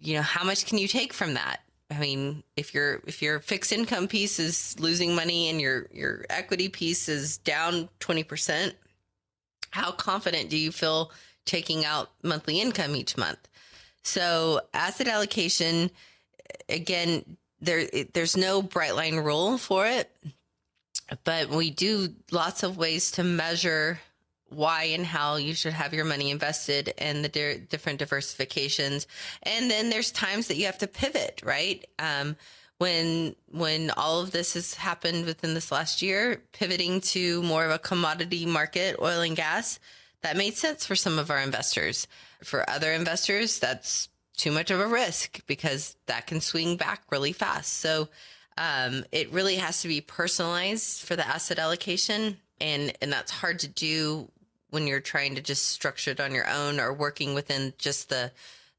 [0.00, 1.60] you know, how much can you take from that?
[1.90, 6.24] I mean, if your if your fixed income piece is losing money and your your
[6.28, 8.74] equity piece is down 20%,
[9.70, 11.10] how confident do you feel
[11.46, 13.38] taking out monthly income each month?
[14.02, 15.90] So, asset allocation
[16.68, 20.14] again, there there's no bright line rule for it,
[21.24, 24.00] but we do lots of ways to measure
[24.48, 29.06] why and how you should have your money invested and the di- different diversifications.
[29.42, 31.84] And then there's times that you have to pivot, right?
[31.98, 32.36] Um,
[32.78, 37.72] when when all of this has happened within this last year, pivoting to more of
[37.72, 39.80] a commodity market, oil and gas,
[40.22, 42.06] that made sense for some of our investors.
[42.42, 47.32] For other investors, that's too much of a risk because that can swing back really
[47.32, 47.74] fast.
[47.74, 48.08] So
[48.56, 53.58] um, it really has to be personalized for the asset allocation, and and that's hard
[53.60, 54.30] to do
[54.70, 58.32] when you're trying to just structure it on your own or working within just the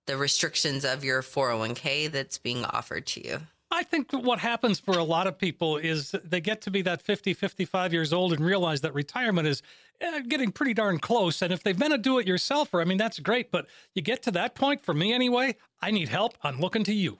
[0.06, 3.42] the restrictions of your 401k that's being offered to you.
[3.72, 7.02] I think what happens for a lot of people is they get to be that
[7.02, 9.62] 50, 55 years old and realize that retirement is
[10.02, 11.44] eh, getting pretty darn close.
[11.44, 13.52] And if they've been a do it yourselfer, I mean, that's great.
[13.52, 16.36] But you get to that point, for me anyway, I need help.
[16.42, 17.20] I'm looking to you.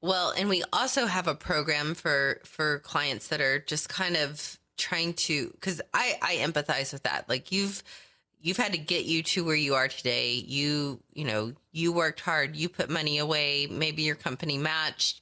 [0.00, 4.58] Well, and we also have a program for for clients that are just kind of
[4.76, 7.28] trying to cuz I I empathize with that.
[7.28, 7.82] Like you've
[8.40, 10.34] you've had to get you to where you are today.
[10.34, 15.20] You, you know, you worked hard, you put money away, maybe your company matched.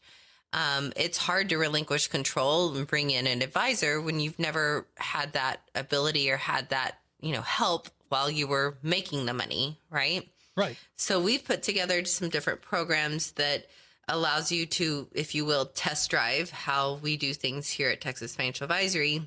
[0.53, 5.33] Um, it's hard to relinquish control and bring in an advisor when you've never had
[5.33, 10.29] that ability or had that, you know, help while you were making the money, right?
[10.55, 10.77] Right.
[10.97, 13.67] So we've put together some different programs that
[14.07, 18.37] allows you to, if you will, test drive how we do things here at Texas
[18.37, 19.27] Financial Advisory.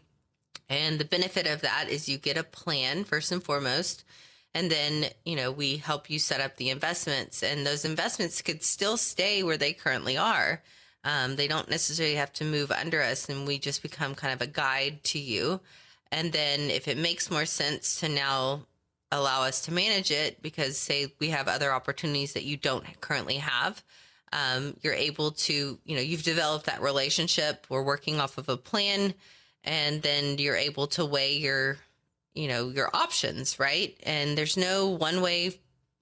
[0.69, 4.03] And the benefit of that is you get a plan first and foremost.
[4.53, 8.63] And then, you know, we help you set up the investments and those investments could
[8.63, 10.63] still stay where they currently are.
[11.03, 14.41] Um, they don't necessarily have to move under us and we just become kind of
[14.41, 15.61] a guide to you.
[16.11, 18.65] And then if it makes more sense to now
[19.11, 23.35] allow us to manage it because say we have other opportunities that you don't currently
[23.35, 23.83] have
[24.33, 28.57] um, you're able to you know you've developed that relationship we're working off of a
[28.57, 29.13] plan
[29.67, 31.77] and then you're able to weigh your
[32.33, 35.59] you know your options right and there's no one way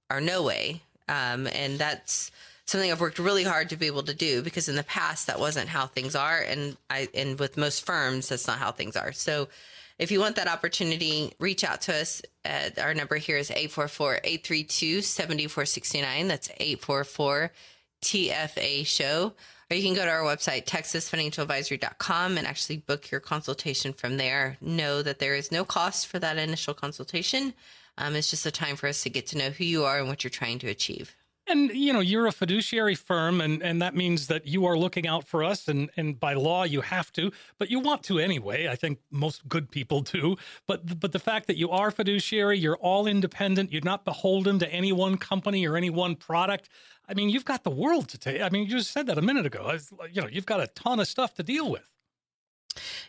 [0.09, 2.31] or no way um, and that's
[2.65, 5.39] something i've worked really hard to be able to do because in the past that
[5.39, 9.11] wasn't how things are and i and with most firms that's not how things are
[9.11, 9.49] so
[9.97, 12.21] if you want that opportunity, reach out to us.
[12.43, 16.27] At, our number here is 844-832-7469.
[16.27, 17.53] That's 844
[18.01, 19.31] TFA show.
[19.69, 24.57] Or you can go to our website, texasfinancialadvisory.com and actually book your consultation from there.
[24.61, 27.53] Know that there is no cost for that initial consultation.
[27.97, 30.07] Um, it's just a time for us to get to know who you are and
[30.07, 31.15] what you're trying to achieve.
[31.47, 35.05] And you know, you're a fiduciary firm, and, and that means that you are looking
[35.07, 38.67] out for us, and, and by law you have to, but you want to anyway.
[38.67, 40.37] I think most good people do.
[40.65, 44.67] But but the fact that you are fiduciary, you're all independent, you're not beholden to
[44.73, 46.67] any one company or any one product.
[47.07, 48.41] I mean, you've got the world to take.
[48.41, 49.65] I mean, you just said that a minute ago.
[49.71, 51.87] I- You know, you've got a ton of stuff to deal with.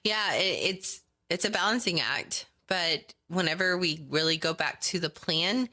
[0.05, 5.69] Yeah, it's it's a balancing act, but whenever we really go back to the plan,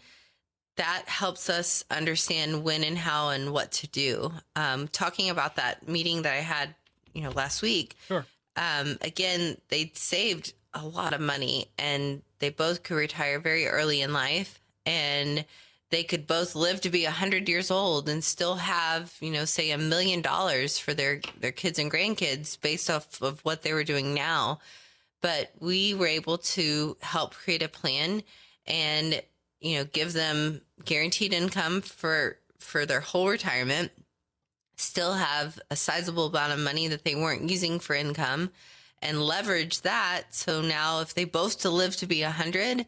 [0.75, 4.31] that helps us understand when and how and what to do.
[4.55, 6.73] Um, talking about that meeting that I had,
[7.13, 7.95] you know, last week.
[8.07, 8.25] Sure.
[8.55, 14.01] Um, again, they saved a lot of money, and they both could retire very early
[14.01, 15.45] in life, and
[15.93, 19.69] they could both live to be 100 years old and still have you know say
[19.69, 23.83] a million dollars for their their kids and grandkids based off of what they were
[23.83, 24.59] doing now
[25.21, 28.23] but we were able to help create a plan
[28.65, 29.21] and
[29.63, 33.91] you know, give them guaranteed income for for their whole retirement,
[34.75, 38.51] still have a sizable amount of money that they weren't using for income
[39.01, 40.23] and leverage that.
[40.31, 42.85] So now if they both to live to be a hundred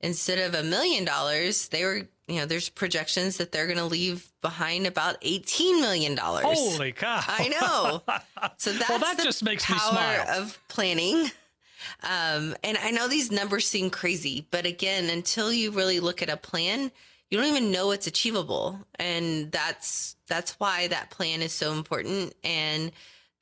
[0.00, 3.84] instead of a million dollars, they were, you know, there's projections that they're going to
[3.84, 6.16] leave behind about $18 million.
[6.16, 7.20] Holy cow.
[7.26, 8.02] I know.
[8.56, 10.40] So that's well, that the just makes me power smile.
[10.40, 11.28] of planning.
[12.02, 16.30] Um, and I know these numbers seem crazy, but again, until you really look at
[16.30, 16.90] a plan,
[17.30, 18.80] you don't even know it's achievable.
[18.98, 22.34] And that's, that's why that plan is so important.
[22.42, 22.92] And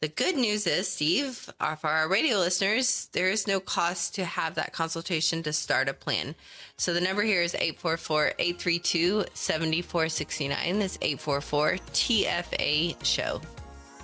[0.03, 4.25] the good news is, Steve, uh, for our radio listeners, there is no cost to
[4.27, 6.35] have that consultation to start a plan.
[6.77, 10.79] So the number here is 844 832 7469.
[10.79, 13.41] That's 844 TFA show.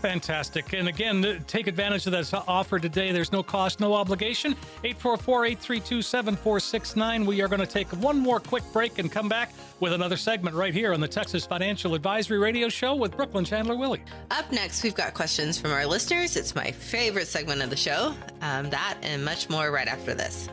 [0.02, 0.72] Fantastic.
[0.72, 3.12] And again, take advantage of that offer today.
[3.12, 4.56] There's no cost, no obligation.
[4.82, 7.24] 844 832 7469.
[7.24, 10.56] We are going to take one more quick break and come back with another segment
[10.56, 14.02] right here on the Texas Financial Advisory Radio Show with Brooklynn Chandler Willy.
[14.32, 16.36] Up next, we've got questions from our listeners.
[16.36, 18.12] It's my favorite segment of the show.
[18.40, 20.48] Um, that and much more right after this.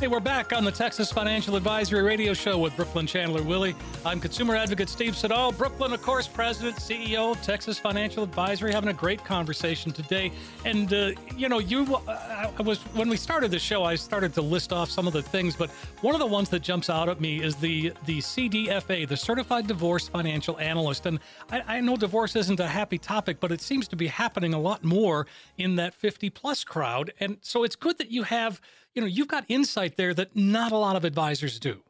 [0.00, 3.76] Hey, we're back on the Texas Financial Advisory Radio Show with Brooklynn Chandler Willy.
[4.02, 5.52] I'm consumer advocate Steve Siddall.
[5.52, 10.32] Brooklynn, of course, president, CEO of Texas Financial Advisory, having a great conversation today.
[10.64, 14.32] And, uh, you know, you, uh, I was, when we started the show, I started
[14.34, 15.68] to list off some of the things, but
[16.00, 19.66] one of the ones that jumps out at me is the, the CDFA, the Certified
[19.66, 21.04] Divorce Financial Analyst.
[21.04, 21.20] And
[21.52, 24.58] I, I know divorce isn't a happy topic, but it seems to be happening a
[24.58, 25.26] lot more
[25.58, 27.12] in that 50 plus crowd.
[27.20, 28.62] And so it's good that you have
[28.94, 31.82] you know, you've got insight there that not a lot of advisors do.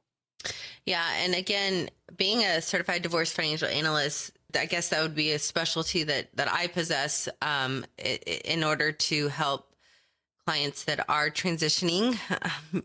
[0.87, 1.07] Yeah.
[1.19, 6.03] And again, being a certified divorce financial analyst, I guess that would be a specialty
[6.05, 9.67] that, that I possess um, in order to help
[10.47, 12.19] clients that are transitioning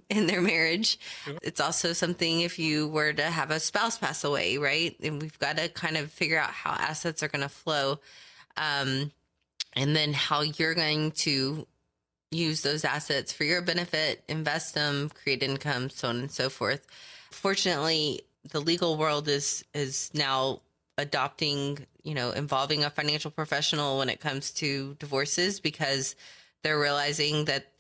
[0.09, 0.99] in their marriage.
[1.24, 1.38] Sure.
[1.41, 4.95] It's also something if you were to have a spouse pass away, right?
[5.01, 7.99] And we've got to kind of figure out how assets are going to flow.
[8.57, 9.11] Um,
[9.74, 11.68] and then how you're going to
[12.32, 16.86] use those assets for your benefit, invest them, create income, so on and so forth.
[17.32, 18.21] Fortunately,
[18.51, 20.61] the legal world is is now
[20.97, 26.15] adopting, you know, involving a financial professional when it comes to divorces because
[26.63, 27.71] they're realizing that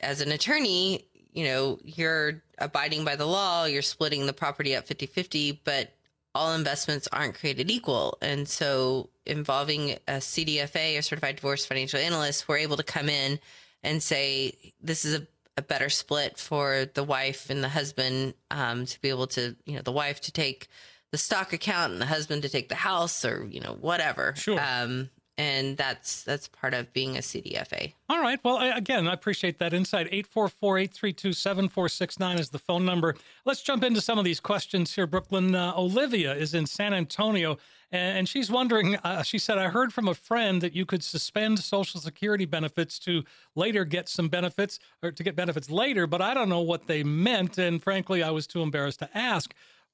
[0.00, 4.86] as an attorney, you know, you're abiding by the law, you're splitting the property up
[4.86, 5.92] 50-50, but
[6.34, 8.18] all investments aren't created equal.
[8.22, 13.38] And so involving a CDFA, a certified divorce financial analyst, we're able to come in
[13.84, 15.26] and say this is a,
[15.56, 19.76] a better split for the wife and the husband um, to be able to, you
[19.76, 20.68] know, the wife to take
[21.12, 24.34] the stock account and the husband to take the house or you know whatever.
[24.36, 24.58] Sure.
[24.60, 27.94] Um, and that's that's part of being a CDFA.
[28.08, 28.38] All right.
[28.44, 30.08] Well, again, I appreciate that insight.
[30.12, 33.16] 844-832-7469 is the phone number.
[33.44, 35.08] Let's jump into some of these questions here.
[35.08, 37.58] Brooklynn uh, Olivia is in San Antonio,
[37.90, 38.96] and she's wondering.
[38.96, 42.98] Uh, she said, "I heard from a friend that you could suspend Social Security benefits
[43.00, 43.24] to
[43.56, 47.02] later get some benefits, or to get benefits later, but I don't know what they
[47.02, 49.52] meant, and frankly, I was too embarrassed to ask."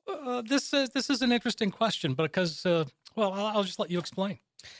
[0.08, 2.84] Uh, this is this is an interesting question because, uh,
[3.16, 4.38] well, I'll, I'll just let you explain.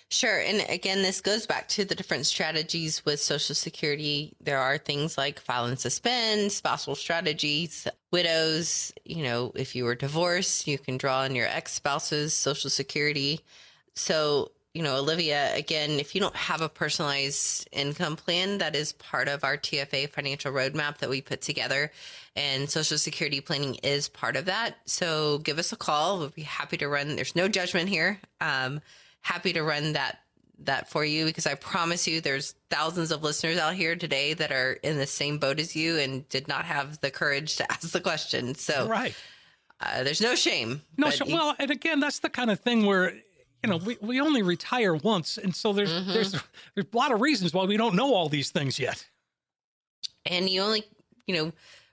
[0.08, 0.40] Sure.
[0.40, 4.34] And again, this goes back to the different strategies with Social Security.
[4.40, 8.92] There are things like file and suspend, spousal strategies, widows.
[9.04, 13.40] You know, if you were divorced, you can draw on your ex spouse's Social Security.
[13.94, 18.92] So, you know, Olivia, again, if you don't have a personalized income plan, that is
[18.92, 21.90] part of our TFA financial roadmap that we put together.
[22.36, 24.76] And Social Security planning is part of that.
[24.84, 26.18] So give us a call.
[26.18, 27.16] We'll be happy to run.
[27.16, 28.20] There's no judgment here.
[28.40, 28.80] Um,
[29.22, 30.20] happy to run that
[30.64, 34.52] that for you because I promise you there's thousands of listeners out here today that
[34.52, 37.90] are in the same boat as you and did not have the courage to ask
[37.90, 38.54] the question.
[38.54, 39.14] So right.
[39.80, 40.82] Uh, there's no shame.
[40.98, 43.14] No, sh- well, and again, that's the kind of thing where
[43.62, 46.12] you know we, we only retire once, and so there's mm-hmm.
[46.12, 46.32] there's
[46.74, 49.06] there's a lot of reasons why we don't know all these things yet.
[50.26, 50.84] And you only
[51.26, 51.52] you know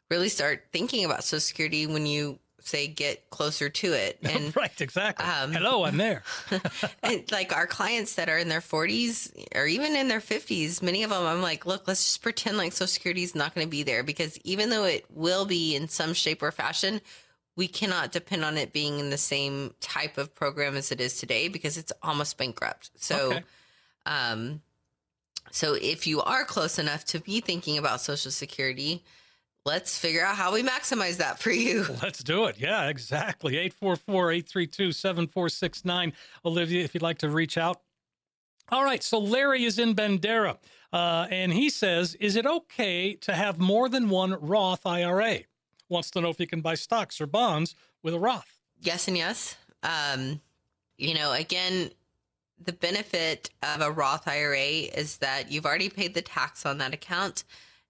[0.10, 4.20] really start thinking about Social Security when you say get closer to it.
[4.28, 5.26] And right, exactly.
[5.26, 6.24] Um, Hello, I'm there.
[7.04, 11.04] and like our clients that are in their 40s or even in their 50s, many
[11.04, 13.72] of them, I'm like, look, let's just pretend like Social Security is not going to
[13.72, 17.00] be there because even though it will be in some shape or fashion,
[17.58, 21.20] we cannot depend on it being in the same type of program as it is
[21.20, 22.92] today because it's almost bankrupt.
[22.96, 23.44] So, okay.
[24.06, 24.62] um,
[25.52, 29.04] so if you are close enough to be thinking about Social Security,
[29.66, 31.86] let's figure out how we maximize that for you.
[32.04, 32.58] Let's do it.
[32.60, 33.58] Yeah, exactly.
[33.58, 36.14] 844 832 7469.
[36.46, 37.82] Olivia, if you'd like to reach out,
[38.70, 39.02] All right.
[39.02, 40.58] So Larry is in Bandera,
[40.94, 45.40] uh, and he says, "Is it okay to have more than one Roth IRA?"
[45.90, 48.60] Wants to know if you can buy stocks or bonds with a Roth.
[48.82, 49.56] Yes and yes.
[49.84, 50.42] Um,
[50.98, 51.92] you know, again,
[52.64, 56.94] the benefit of a Roth IRA is that you've already paid the tax on that
[56.94, 57.44] account,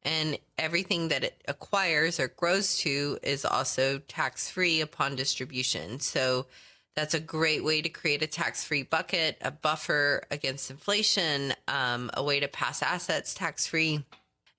[0.03, 5.99] and everything that it acquires or grows to is also tax free upon distribution.
[5.99, 6.47] So
[6.95, 12.09] that's a great way to create a tax free bucket, a buffer against inflation, um,
[12.13, 14.03] a way to pass assets tax free.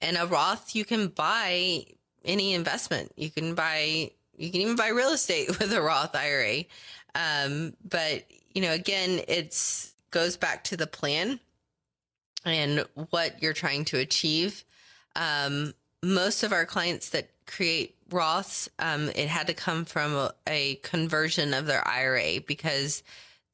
[0.00, 1.84] And a Roth, you can buy
[2.24, 3.12] any investment.
[3.16, 6.64] You can buy, you can even buy real estate with a Roth IRA.
[7.14, 11.38] Um, but you know, again, it's goes back to the plan
[12.44, 14.64] and what you're trying to achieve.
[15.16, 20.32] Um, most of our clients that create Roths, um, it had to come from a,
[20.46, 23.02] a, conversion of their IRA because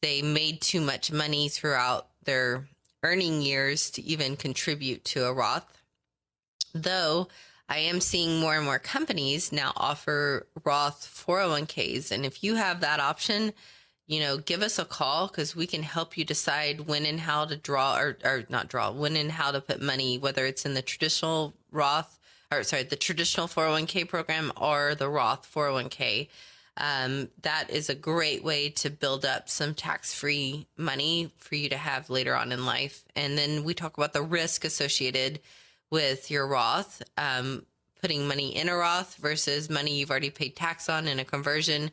[0.03, 2.67] they made too much money throughout their
[3.03, 5.67] earning years to even contribute to a Roth.
[6.75, 7.29] Though
[7.69, 12.11] I am seeing more and more companies now offer Roth 401ks.
[12.11, 13.53] And if you have that option,
[14.07, 17.47] you know, give us a call because we can help you decide when and how
[17.47, 20.75] to draw or, or not draw, when and how to put money, whether it's in
[20.75, 22.19] the traditional Roth
[22.53, 26.29] or sorry, the traditional 401k program or the Roth 401k.
[26.77, 31.69] Um, that is a great way to build up some tax free money for you
[31.69, 33.05] to have later on in life.
[33.15, 35.41] And then we talk about the risk associated
[35.95, 37.65] with your Roth, um,
[38.01, 41.93] putting money in a Roth versus money you've already paid tax on in a conversion.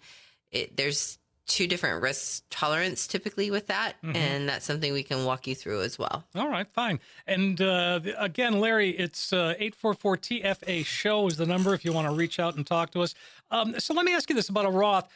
[0.52, 4.16] It, there's two different risk tolerance typically with that mm-hmm.
[4.16, 6.24] and that's something we can walk you through as well.
[6.34, 7.00] All right fine.
[7.28, 12.08] And uh, again larry it's uh, 844 tfa show is the number if you want
[12.08, 13.14] to reach out and talk to us.
[13.50, 15.10] Um, so let me ask you this about a roth.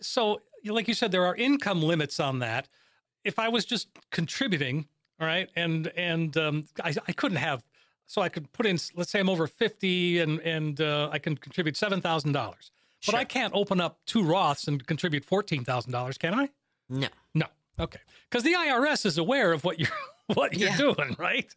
[0.00, 2.68] So like you said there are income limits on that.
[3.24, 4.86] If i was just contributing
[5.20, 7.64] all right and and um, I, I couldn't have
[8.10, 11.36] so i could put in let's say i'm over 50 and and uh, i can
[11.36, 12.70] contribute $7000
[13.06, 16.50] but I can't open up two Roths and contribute fourteen thousand dollars, can I?
[16.88, 17.08] No.
[17.34, 17.46] No.
[17.78, 18.00] Okay.
[18.28, 19.88] Because the IRS is aware of what you're
[20.34, 20.76] what you're yeah.
[20.76, 21.52] doing, right?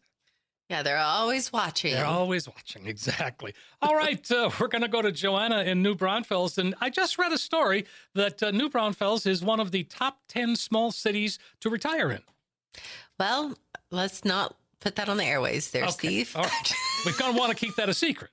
[0.70, 1.92] Yeah, they're always watching.
[1.92, 3.52] They're always watching, exactly.
[3.82, 6.56] All right, uh, we're going to go to Joanna in New Braunfels.
[6.56, 7.84] And I just read a story
[8.14, 12.22] that uh, New Braunfels is one of the top 10 small cities to retire in.
[13.20, 13.58] Well,
[13.90, 15.92] let's not put that on the airways there, okay.
[15.92, 16.36] Steve.
[16.36, 16.72] All right.
[17.06, 18.30] We're going to want to keep that a secret.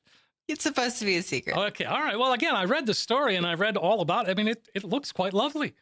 [0.49, 1.55] It's supposed to be a secret.
[1.55, 1.85] Okay.
[1.85, 2.19] All right.
[2.19, 4.31] Well, again, I read the story and I read all about it.
[4.31, 5.73] I mean, it, it looks quite lovely.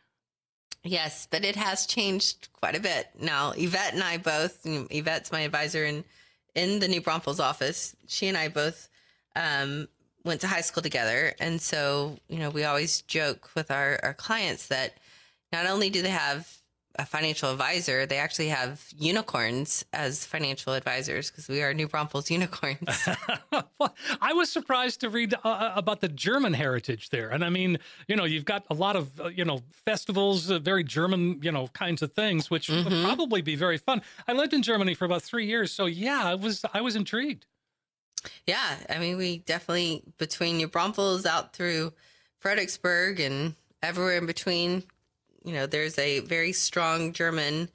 [0.84, 3.08] Yes, but it has changed quite a bit.
[3.20, 6.06] Now, Yvette and I both, Yvette's my advisor in,
[6.54, 7.96] in the New Braunfels office.
[8.08, 8.88] She and I both
[9.36, 9.88] um,
[10.24, 11.34] went to high school together.
[11.40, 14.98] And so, you know, we always joke with our, our clients that
[15.52, 16.48] not only do they have
[16.96, 22.30] a financial advisor, they actually have unicorns as financial advisors because we are New Braunfels
[22.30, 23.08] unicorns.
[23.52, 27.50] well, I was surprised to read uh, uh, about the German heritage there, and I
[27.50, 27.78] mean,
[28.08, 31.52] you know, you've got a lot of uh, you know festivals, uh, very German, you
[31.52, 32.90] know, kinds of things, which mm-hmm.
[32.90, 34.02] would probably be very fun.
[34.28, 37.46] I lived in Germany for about three years, so yeah, I was I was intrigued.
[38.46, 41.94] Yeah, I mean, we definitely between New Braunfels out through
[42.40, 44.84] Fredericksburg and everywhere in between
[45.44, 47.70] you know, there's a very strong German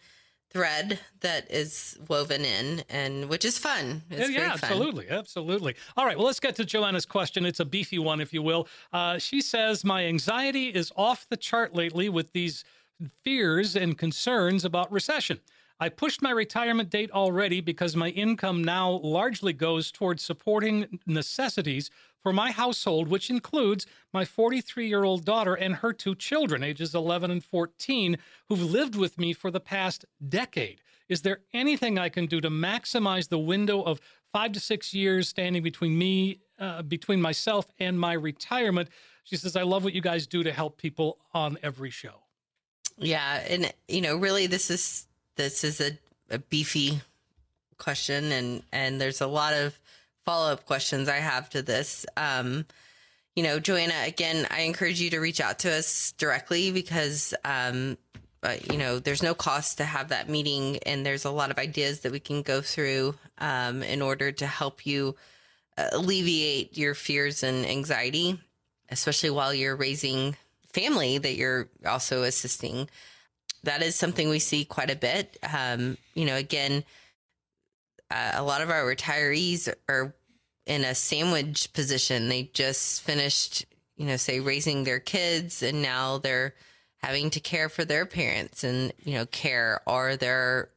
[0.51, 4.03] thread that is woven in and which is fun.
[4.09, 4.71] It's yeah, fun.
[4.71, 5.09] absolutely.
[5.11, 5.75] Absolutely.
[5.97, 6.17] All right.
[6.17, 7.45] Well, let's get to Joanna's question.
[7.45, 8.69] It's a beefy one, if you will.
[8.93, 12.65] Uh, she says, My anxiety is off the chart lately with these
[13.25, 15.41] fears and concerns about recession.
[15.81, 21.91] I pushed my retirement date already because my income now largely goes towards supporting necessities
[22.25, 26.95] for my household, which includes my 43 year old daughter and her two children, ages
[26.95, 28.17] 11 and 14,
[28.49, 30.81] who've lived with me for the past decade.
[31.07, 34.01] Is there anything I can do to maximize the window of
[34.33, 38.89] five to six years standing between me, uh, between myself and my retirement?
[39.25, 42.23] She says, I love what you guys do to help people on every show.
[42.97, 43.45] Yeah.
[43.51, 45.07] And, you know, really, this is
[45.37, 45.99] this is a,
[46.31, 47.03] a beefy
[47.77, 49.79] question and and there's a lot of
[50.25, 52.07] follow-up questions I have to this.
[52.17, 52.67] Um,
[53.37, 57.99] you know, Joanna, again, I encourage you to reach out to us directly because um,
[58.43, 61.59] uh, you know, there's no cost to have that meeting, and there's a lot of
[61.59, 65.17] ideas that we can go through um, in order to help you
[65.79, 68.39] uh, alleviate your fears and anxiety,
[68.91, 70.37] especially while you're raising
[70.73, 72.89] family that you're also assisting
[73.65, 75.37] that is something we see quite a bit.
[75.43, 76.85] Um, you know, again,
[78.11, 80.15] uh, a lot of our retirees are
[80.67, 82.29] in a sandwich position.
[82.29, 83.65] They just finished,
[83.97, 86.55] you know, say raising their kids and now they're
[87.03, 90.71] having to care for their parents and, you know, care or they're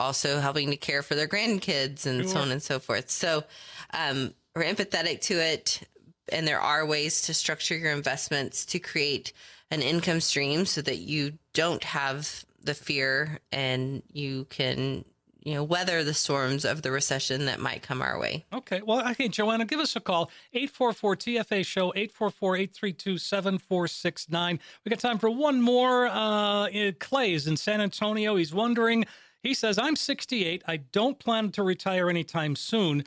[0.00, 3.10] also helping to care for their grandkids and so on and so forth.
[3.10, 3.44] So
[3.92, 5.86] um, we're empathetic to it.
[6.32, 9.32] And there are ways to structure your investments to create
[9.70, 15.04] an income stream so that you don't have the fear and you can
[15.42, 18.44] you know weather the storms of the recession that might come our way.
[18.52, 25.18] Okay well okay joanna give us a call 844 tfa show 844-832-7469 we got time
[25.18, 26.68] for one more uh
[26.98, 28.36] clay is in san antonio.
[28.36, 29.06] He's wondering
[29.42, 33.04] he says i'm 68 i don't plan to retire anytime soon.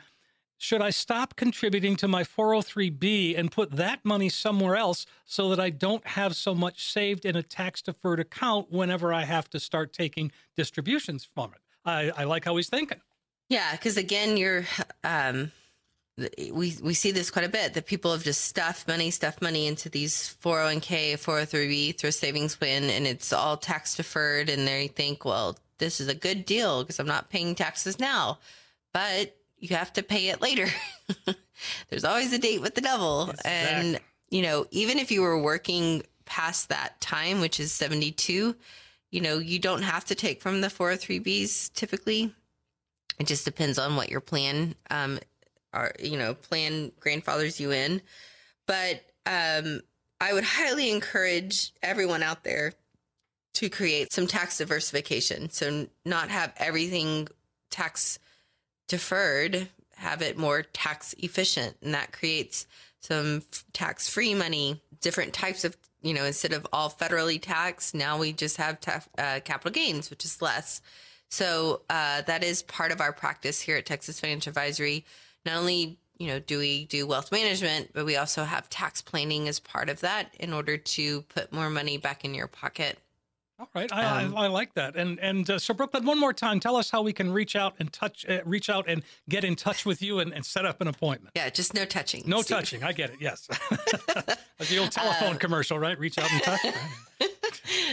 [0.64, 5.60] Should I stop contributing to my 403b and put that money somewhere else so that
[5.60, 9.60] I don't have so much saved in a tax deferred account whenever I have to
[9.60, 11.60] start taking distributions from it?
[11.86, 13.00] I, I like how he's thinking.
[13.50, 14.64] Yeah, because again, you're
[15.04, 15.52] um,
[16.18, 19.68] we we see this quite a bit that people have just stuffed money, stuffed money
[19.68, 25.26] into these 401k, 403b through savings plan, and it's all tax deferred, and they think,
[25.26, 28.40] well, this is a good deal because I'm not paying taxes now,
[28.94, 30.68] but you have to pay it later.
[31.90, 33.30] There's always a date with the devil.
[33.30, 33.52] Exactly.
[33.52, 38.56] And, you know, even if you were working past that time, which is 72,
[39.14, 42.34] you know, you don't have to take from the 403Bs typically.
[43.20, 45.20] It just depends on what your plan, um,
[45.72, 48.02] are, you know, plan grandfathers you in.
[48.66, 49.82] But um,
[50.20, 52.74] I would highly encourage everyone out there
[53.54, 55.52] to create some tax diversification.
[55.52, 57.28] So, not have everything
[57.70, 58.18] tax
[58.88, 61.78] deferred, have it more tax efficient.
[61.84, 62.66] And that creates
[63.00, 63.44] some
[63.74, 68.34] tax free money, different types of, you know, instead of all federally taxed, now we
[68.34, 68.78] just have
[69.18, 70.82] uh, capital gains, which is less.
[71.30, 75.06] So uh, that is part of our practice here at Texas Financial Advisory.
[75.46, 79.48] Not only you know do we do wealth management, but we also have tax planning
[79.48, 83.00] as part of that in order to put more money back in your pocket
[83.60, 84.96] all right, I, um, I, I, like that.
[84.96, 87.76] And and uh, so Brooklynn, one more time, tell us how we can reach out
[87.80, 90.82] and touch, uh, reach out and get in touch with you and, and, set up
[90.82, 91.34] an appointment.
[91.36, 92.24] Yeah, just no touching.
[92.26, 92.58] No Steve.
[92.58, 92.84] touching.
[92.84, 93.18] I get it.
[93.20, 96.00] Yes, like the old telephone uh, commercial, right?
[96.00, 96.66] Reach out and touch.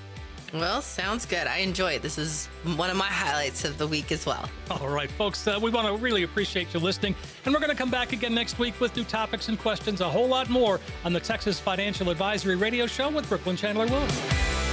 [0.52, 1.46] Well, sounds good.
[1.46, 2.02] I enjoy it.
[2.02, 2.46] This is
[2.76, 4.48] one of my highlights of the week as well.
[4.70, 7.14] All right, folks, uh, we want to really appreciate you listening.
[7.44, 10.08] And we're going to come back again next week with new topics and questions, a
[10.08, 14.63] whole lot more on the Texas Financial Advisory Radio Show with Brooklynn Chandler Williams.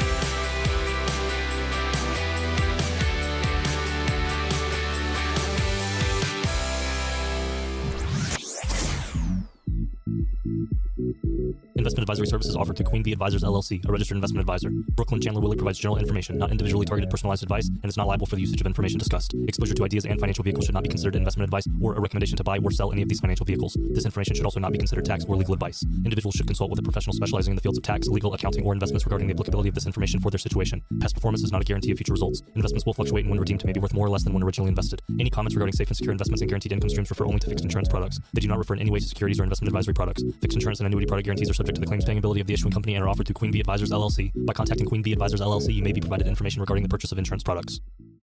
[11.75, 14.69] Investment advisory services offered to Queen Bee Advisors LLC, a registered investment advisor.
[14.69, 18.27] Brooklynn Chandler Willy provides general information, not individually targeted personalized advice, and is not liable
[18.27, 19.33] for the usage of information discussed.
[19.47, 22.37] Exposure to ideas and financial vehicles should not be considered investment advice or a recommendation
[22.37, 23.75] to buy or sell any of these financial vehicles.
[23.91, 25.83] This information should also not be considered tax or legal advice.
[26.05, 28.73] Individuals should consult with a professional specializing in the fields of tax, legal, accounting, or
[28.73, 30.83] investments regarding the applicability of this information for their situation.
[30.99, 32.43] Past performance is not a guarantee of future results.
[32.55, 34.69] Investments will fluctuate and when redeemed may be worth more or less than when originally
[34.69, 35.01] invested.
[35.19, 37.63] Any comments regarding safe and secure investments and guaranteed income streams refer only to fixed
[37.63, 38.19] insurance products.
[38.33, 40.23] They do not refer in any way to securities or investment advisory products.
[40.41, 42.53] Fixed insurance and annuity product guarantees are subject to the claims paying ability of the
[42.53, 44.31] issuing company and are offered through Queen Bee Advisors LLC.
[44.45, 47.17] By contacting Queen Bee Advisors LLC, you may be provided information regarding the purchase of
[47.17, 47.79] insurance products.